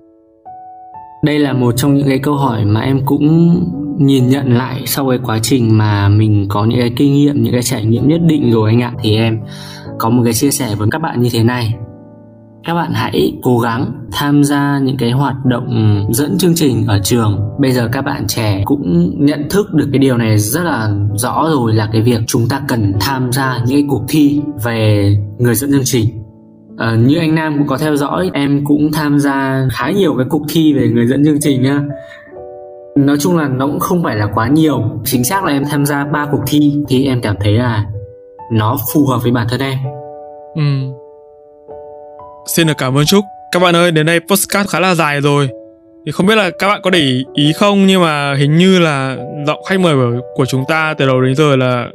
[1.23, 3.55] Đây là một trong những cái câu hỏi mà em cũng
[3.97, 7.53] nhìn nhận lại sau cái quá trình mà mình có những cái kinh nghiệm, những
[7.53, 8.93] cái trải nghiệm nhất định rồi anh ạ.
[9.01, 9.39] Thì em
[9.97, 11.75] có một cái chia sẻ với các bạn như thế này.
[12.63, 16.99] Các bạn hãy cố gắng tham gia những cái hoạt động dẫn chương trình ở
[17.03, 17.39] trường.
[17.59, 21.47] Bây giờ các bạn trẻ cũng nhận thức được cái điều này rất là rõ
[21.49, 25.55] rồi là cái việc chúng ta cần tham gia những cái cuộc thi về người
[25.55, 26.18] dẫn chương trình.
[26.79, 30.25] À, như anh Nam cũng có theo dõi em cũng tham gia khá nhiều cái
[30.29, 31.81] cuộc thi về người dẫn chương trình nhá.
[32.95, 34.81] Nói chung là nó cũng không phải là quá nhiều.
[35.05, 37.85] Chính xác là em tham gia ba cuộc thi thì em cảm thấy là
[38.51, 39.77] nó phù hợp với bản thân em.
[40.55, 40.61] Ừ.
[42.47, 43.25] xin được cảm ơn trúc.
[43.51, 45.49] Các bạn ơi đến đây postcard khá là dài rồi.
[46.05, 49.17] Thì không biết là các bạn có để ý không nhưng mà hình như là
[49.47, 49.95] giọng khách mời
[50.35, 51.87] của chúng ta từ đầu đến giờ là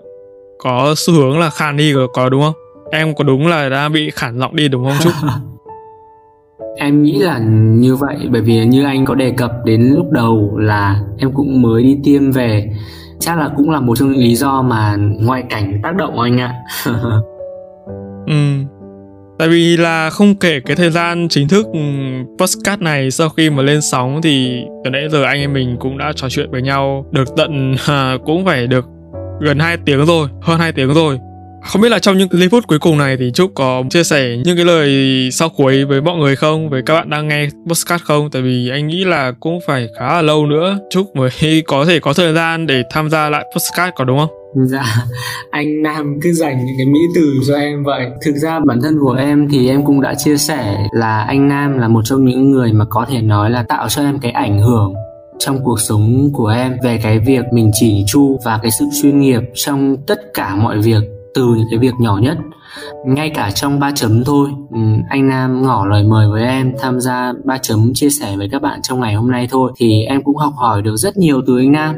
[0.59, 2.64] có xu hướng là khan đi có đúng không?
[2.91, 5.13] Em có đúng là đã bị khản giọng đi đúng không Trúc?
[6.77, 10.57] em nghĩ là như vậy bởi vì như anh có đề cập đến lúc đầu
[10.57, 12.73] là em cũng mới đi tiêm về.
[13.19, 16.41] Chắc là cũng là một trong những lý do mà ngoại cảnh tác động anh
[16.41, 16.55] ạ.
[18.27, 18.35] Ừ.
[19.39, 21.81] Tại vì là không kể cái thời gian chính thức ừ,
[22.39, 25.99] postcard này sau khi mà lên sóng thì từ nãy giờ anh em mình cũng
[25.99, 28.85] đã trò chuyện với nhau được tận à, cũng phải được
[29.41, 31.19] gần 2 tiếng rồi hơn 2 tiếng rồi
[31.65, 34.37] không biết là trong những giây phút cuối cùng này thì Trúc có chia sẻ
[34.45, 36.71] những cái lời sau cuối với mọi người không?
[36.71, 38.31] Với các bạn đang nghe podcast không?
[38.31, 41.31] Tại vì anh nghĩ là cũng phải khá là lâu nữa Trúc mới
[41.67, 44.31] có thể có thời gian để tham gia lại podcast có đúng không?
[44.67, 44.85] Dạ,
[45.51, 48.07] anh Nam cứ dành những cái mỹ từ cho em vậy.
[48.25, 51.79] Thực ra bản thân của em thì em cũng đã chia sẻ là anh Nam
[51.79, 54.59] là một trong những người mà có thể nói là tạo cho em cái ảnh
[54.59, 54.95] hưởng
[55.39, 59.21] trong cuộc sống của em về cái việc mình chỉ chu và cái sự chuyên
[59.21, 61.03] nghiệp trong tất cả mọi việc
[61.35, 62.39] từ những cái việc nhỏ nhất.
[63.07, 64.79] Ngay cả trong ba chấm thôi ừ,
[65.09, 68.63] anh Nam ngỏ lời mời với em tham gia ba chấm chia sẻ với các
[68.63, 71.59] bạn trong ngày hôm nay thôi, thì em cũng học hỏi được rất nhiều từ
[71.59, 71.95] anh Nam.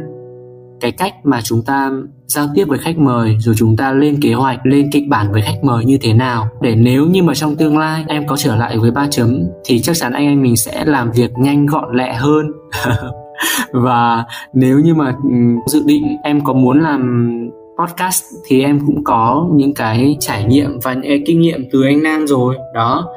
[0.81, 1.91] Cái cách mà chúng ta
[2.27, 5.43] giao tiếp với khách mời, rồi chúng ta lên kế hoạch, lên kịch bản với
[5.43, 8.57] khách mời như thế nào, để nếu như mà trong tương lai em có trở
[8.57, 11.97] lại với ba chấm, thì chắc chắn anh em mình sẽ làm việc nhanh gọn
[11.97, 12.47] lẹ hơn.
[13.73, 17.31] Và nếu như mà ừ, dự định em có muốn làm
[17.79, 21.83] podcast thì em cũng có những cái trải nghiệm và những cái kinh nghiệm từ
[21.83, 22.57] anh Nam rồi.
[22.75, 23.09] Đó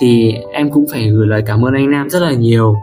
[0.00, 2.74] thì em cũng phải gửi lời cảm ơn anh Nam rất là nhiều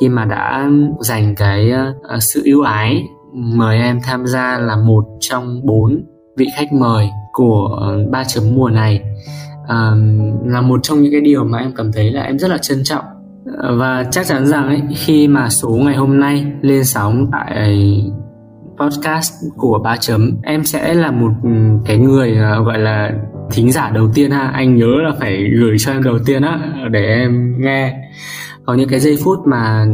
[0.00, 0.70] khi mà đã
[1.00, 1.72] dành cái
[2.16, 6.04] uh, sự ưu ái mời em tham gia là một trong bốn
[6.36, 9.00] vị khách mời của ba chấm mùa này.
[9.62, 9.98] Uh,
[10.46, 12.84] là một trong những cái điều mà em cảm thấy là em rất là trân
[12.84, 13.04] trọng.
[13.58, 17.76] Ờ, và chắc chắn rằng ấy khi mà số ngày hôm nay lên sóng tại
[18.78, 20.36] podcast của ba chấm.
[20.42, 21.50] Em sẽ là một ừ,
[21.84, 23.12] cái người ờ, gọi là
[23.50, 24.50] thính giả đầu tiên ha.
[24.54, 26.58] Anh nhớ là phải gửi cho em đầu tiên á,
[26.90, 27.94] để em nghe.
[28.66, 29.86] Có những cái giây phút mà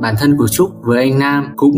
[0.00, 1.74] bản thân của trúc với anh nam cũng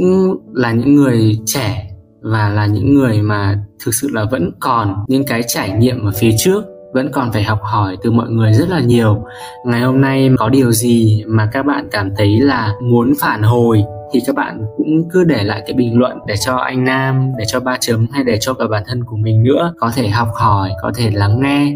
[0.55, 1.91] là những người trẻ
[2.23, 6.13] và là những người mà thực sự là vẫn còn những cái trải nghiệm ở
[6.19, 9.25] phía trước, vẫn còn phải học hỏi từ mọi người rất là nhiều.
[9.67, 13.85] Ngày hôm nay có điều gì mà các bạn cảm thấy là muốn phản hồi
[14.15, 17.45] thì các bạn cũng cứ để lại cái bình luận để cho anh Nam, để
[17.47, 20.29] cho ba chấm hay để cho cả bản thân của mình nữa có thể học
[20.35, 21.73] hỏi, có thể lắng nghe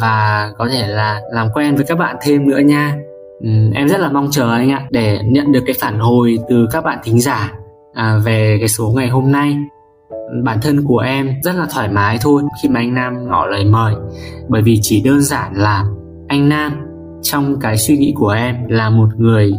[0.00, 2.96] và có thể là làm quen với các bạn thêm nữa nha.
[3.40, 6.66] Ừ, em rất là mong chờ anh ạ để nhận được cái phản hồi từ
[6.72, 7.52] các bạn thính giả
[7.94, 9.56] à, về cái số ngày hôm nay
[10.44, 13.64] bản thân của em rất là thoải mái thôi khi mà anh Nam ngỏ lời
[13.64, 13.94] mời
[14.48, 15.84] bởi vì chỉ đơn giản là
[16.28, 16.72] anh Nam
[17.22, 19.52] trong cái suy nghĩ của em là một người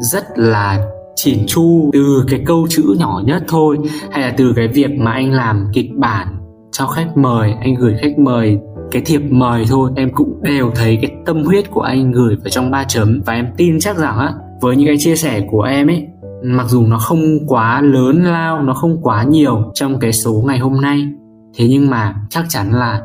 [0.00, 0.86] rất là
[1.24, 3.78] chỉn chu từ cái câu chữ nhỏ nhất thôi,
[4.10, 6.28] hay là từ cái việc mà anh làm kịch bản
[6.72, 8.58] cho khách mời, anh gửi khách mời
[8.90, 12.50] cái thiệp mời thôi, em cũng đều thấy cái tâm huyết của anh gửi vào
[12.50, 13.22] trong ba chấm.
[13.26, 16.06] Và em tin chắc rằng á, với những cái chia sẻ của em ấy,
[16.44, 20.58] mặc dù nó không quá lớn lao, nó không quá nhiều trong cái số ngày
[20.58, 21.08] hôm nay,
[21.56, 23.02] thế nhưng mà chắc chắn là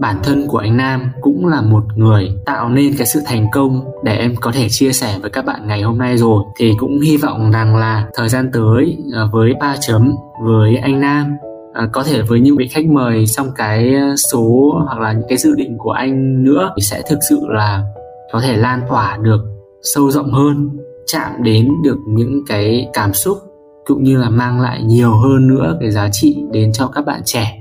[0.00, 3.84] bản thân của anh Nam cũng là một người tạo nên cái sự thành công
[4.04, 6.44] để em có thể chia sẻ với các bạn ngày hôm nay rồi.
[6.56, 11.00] Thì cũng hy vọng rằng là thời gian tới à, với ba chấm với anh
[11.00, 11.36] Nam
[11.74, 15.38] à, có thể với những vị khách mời trong cái số hoặc là những cái
[15.38, 17.84] dự định của anh nữa thì sẽ thực sự là
[18.32, 19.40] có thể lan tỏa được
[19.82, 20.68] sâu rộng hơn
[21.06, 23.38] chạm đến được những cái cảm xúc
[23.86, 27.20] cũng như là mang lại nhiều hơn nữa cái giá trị đến cho các bạn
[27.24, 27.57] trẻ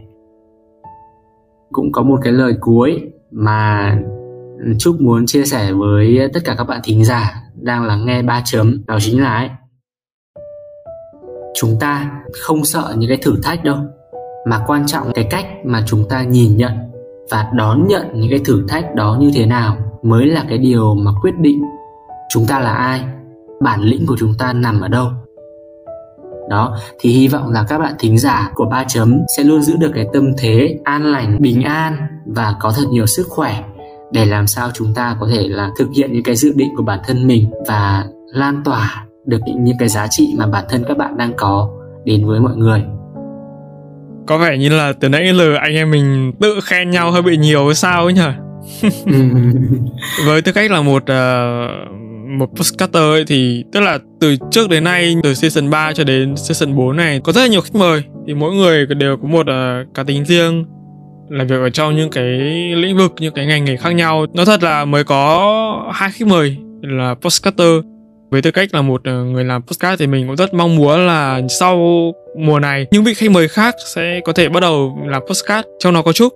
[1.71, 3.01] cũng có một cái lời cuối
[3.31, 3.97] mà
[4.79, 8.41] Trúc muốn chia sẻ với tất cả các bạn thính giả đang lắng nghe ba
[8.45, 9.49] chấm đó chính là ấy,
[11.59, 12.11] chúng ta
[12.41, 13.77] không sợ những cái thử thách đâu
[14.49, 16.71] mà quan trọng cái cách mà chúng ta nhìn nhận
[17.31, 20.95] và đón nhận những cái thử thách đó như thế nào mới là cái điều
[20.95, 21.61] mà quyết định
[22.29, 23.05] chúng ta là ai
[23.61, 25.07] bản lĩnh của chúng ta nằm ở đâu
[26.49, 29.75] đó thì hy vọng là các bạn thính giả của ba chấm sẽ luôn giữ
[29.79, 33.63] được cái tâm thế an lành bình an và có thật nhiều sức khỏe
[34.11, 36.83] để làm sao chúng ta có thể là thực hiện những cái dự định của
[36.83, 40.97] bản thân mình và lan tỏa được những cái giá trị mà bản thân các
[40.97, 41.69] bạn đang có
[42.05, 42.83] đến với mọi người.
[44.27, 47.37] Có vẻ như là từ nãy giờ anh em mình tự khen nhau hơi bị
[47.37, 48.33] nhiều hay sao ấy nhở
[50.25, 52.06] với tư cách là một uh,
[52.37, 56.35] một podcaster ấy thì tức là từ trước đến nay từ season 3 cho đến
[56.37, 58.03] season 4 này có rất là nhiều khách mời.
[58.27, 60.65] Thì mỗi người đều có một uh, cá tính riêng
[61.29, 62.25] làm việc ở trong những cái
[62.75, 64.25] lĩnh vực những cái ngành nghề khác nhau.
[64.33, 67.73] Nó thật là mới có hai khách mời là postcarder
[68.29, 71.07] với tư cách là một à, người làm podcast thì mình cũng rất mong muốn
[71.07, 71.77] là sau
[72.37, 75.93] mùa này những vị khách mời khác sẽ có thể bắt đầu làm podcast trong
[75.93, 76.33] nó có chúc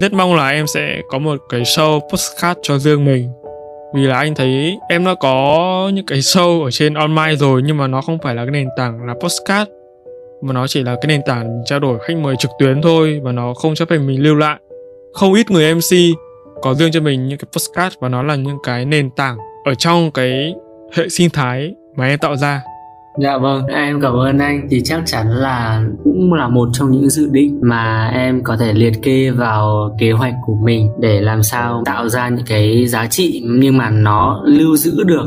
[0.00, 3.45] rất mong là em sẽ có một cái show podcast cho riêng mình
[3.96, 7.76] vì là anh thấy em đã có những cái show ở trên online rồi, nhưng
[7.76, 9.70] mà nó không phải là cái nền tảng là postcard
[10.42, 13.32] mà nó chỉ là cái nền tảng trao đổi khách mời trực tuyến thôi, và
[13.32, 14.56] nó không cho phép mình lưu lại.
[15.12, 16.18] Không ít người mc
[16.62, 19.74] có riêng cho mình những cái postcard và nó là những cái nền tảng ở
[19.74, 20.54] trong cái
[20.92, 22.62] hệ sinh thái mà em tạo ra.
[23.18, 24.66] Dạ vâng, em cảm ơn anh.
[24.70, 28.72] Thì chắc chắn là cũng là một trong những dự định mà em có thể
[28.72, 33.06] liệt kê vào kế hoạch của mình để làm sao tạo ra những cái giá
[33.06, 35.26] trị nhưng mà nó lưu giữ được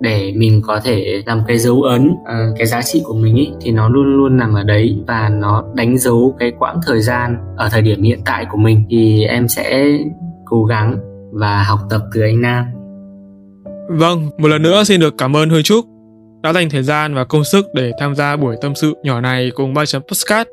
[0.00, 3.50] để mình có thể làm cái dấu ấn à, cái giá trị của mình ý,
[3.60, 7.36] thì nó luôn luôn nằm ở đấy và nó đánh dấu cái quãng thời gian
[7.56, 8.84] ở thời điểm hiện tại của mình.
[8.90, 9.98] Thì em sẽ
[10.44, 10.96] cố gắng
[11.32, 12.64] và học tập từ anh Nam.
[13.88, 15.89] Vâng, một lần nữa xin được cảm ơn Huy Trúc
[16.42, 19.50] đã dành thời gian và công sức để tham gia buổi tâm sự nhỏ này
[19.54, 20.50] cùng ba chấm postcard.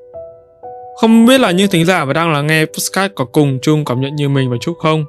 [1.01, 4.01] Không biết là những thính giả và đang lắng nghe postcard có cùng chung cảm
[4.01, 5.05] nhận như mình và Trúc không?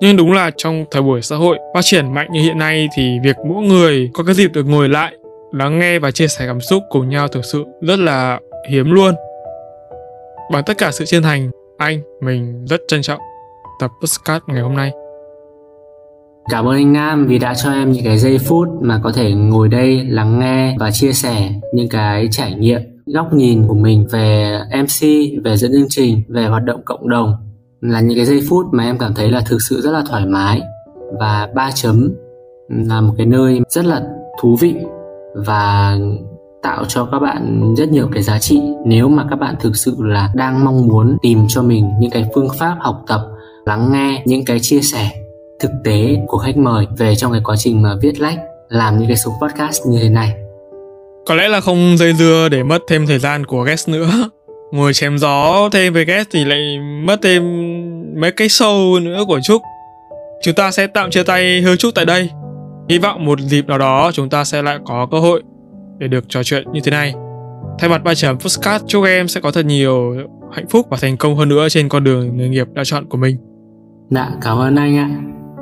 [0.00, 3.18] Nhưng đúng là trong thời buổi xã hội phát triển mạnh như hiện nay thì
[3.24, 5.12] việc mỗi người có cái dịp được ngồi lại,
[5.52, 8.40] lắng nghe và chia sẻ cảm xúc cùng nhau thực sự rất là
[8.70, 9.14] hiếm luôn.
[10.52, 13.20] Bằng tất cả sự chân thành, anh, mình rất trân trọng
[13.80, 14.92] tập postcard ngày hôm nay.
[16.50, 19.32] Cảm ơn anh Nam vì đã cho em những cái giây phút mà có thể
[19.32, 24.06] ngồi đây lắng nghe và chia sẻ những cái trải nghiệm, góc nhìn của mình
[24.10, 25.06] về MC,
[25.44, 27.32] về dẫn chương trình, về hoạt động cộng đồng.
[27.80, 30.26] Là những cái giây phút mà em cảm thấy là thực sự rất là thoải
[30.26, 30.60] mái
[31.20, 32.14] và ba chấm
[32.68, 34.02] là một cái nơi rất là
[34.40, 34.74] thú vị
[35.34, 35.96] và
[36.62, 39.96] tạo cho các bạn rất nhiều cái giá trị nếu mà các bạn thực sự
[39.98, 43.20] là đang mong muốn tìm cho mình những cái phương pháp học tập
[43.64, 45.10] lắng nghe những cái chia sẻ
[45.60, 48.38] thực tế của khách mời về trong cái quá trình mà viết lách
[48.68, 50.34] làm những cái số podcast như thế này
[51.26, 54.10] có lẽ là không dây dưa để mất thêm thời gian của guest nữa
[54.72, 57.42] ngồi chém gió thêm với guest thì lại mất thêm
[58.20, 59.62] mấy cái show nữa của Trúc.
[60.42, 62.30] Chúng ta sẽ tạm chia tay hơi Trúc tại đây.
[62.88, 65.42] Hy vọng một dịp nào đó chúng ta sẽ lại có cơ hội
[65.98, 67.14] để được trò chuyện như thế này.
[67.78, 70.14] Thay mặt ba chấm Postcard, chúc em sẽ có thật nhiều
[70.52, 73.18] hạnh phúc và thành công hơn nữa trên con đường nghề nghiệp đã chọn của
[73.18, 73.36] mình.
[74.10, 75.08] Dạ, cảm ơn anh ạ.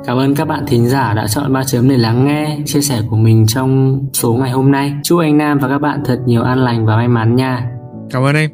[0.07, 3.01] Cảm ơn các bạn thính giả đã chọn ba chấm để lắng nghe chia sẻ
[3.09, 4.93] của mình trong số ngày hôm nay.
[5.03, 7.71] Chúc anh Nam và các bạn thật nhiều an lành và may mắn nha.
[8.11, 8.49] Cảm ơn em.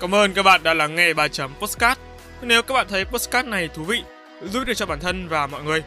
[0.00, 2.00] Cảm ơn các bạn đã lắng nghe 3 chấm Postcard.
[2.46, 4.02] Nếu các bạn thấy Postcard này thú vị,
[4.42, 5.82] giúp được cho bản thân và mọi người,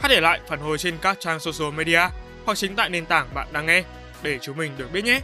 [0.00, 2.00] hãy để lại phản hồi trên các trang social media
[2.44, 3.84] hoặc chính tại nền tảng bạn đang nghe
[4.22, 5.20] để chúng mình được biết nhé.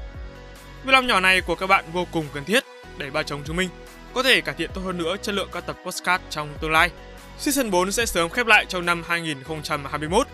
[0.84, 2.64] Việc làm nhỏ này của các bạn vô cùng cần thiết
[2.99, 3.68] để ba chồng chúng mình
[4.14, 6.91] có thể cải thiện tốt hơn nữa chất lượng các tập postcard trong tương lai.
[7.39, 10.26] Season 4 sẽ sớm khép lại trong năm 2021.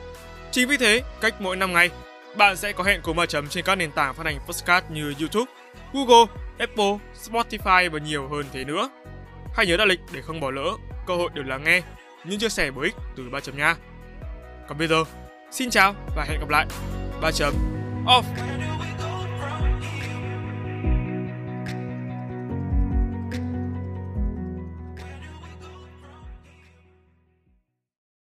[0.50, 1.90] Chính vì thế, cách mỗi 5 ngày,
[2.36, 5.14] bạn sẽ có hẹn cùng ba chấm trên các nền tảng phát hành postcard như
[5.20, 5.52] YouTube,
[5.92, 8.90] Google, Apple, Spotify và nhiều hơn thế nữa.
[9.55, 10.76] Hãy nhớ đặt lịch để không bỏ lỡ
[11.07, 11.82] cơ hội được lắng nghe
[12.24, 13.76] những chia sẻ bổ ích từ ba chấm nha.
[14.68, 15.05] Còn bây giờ,
[15.50, 16.66] xin chào và hẹn gặp lại.
[17.20, 17.55] Ba chấm
[18.07, 18.22] off.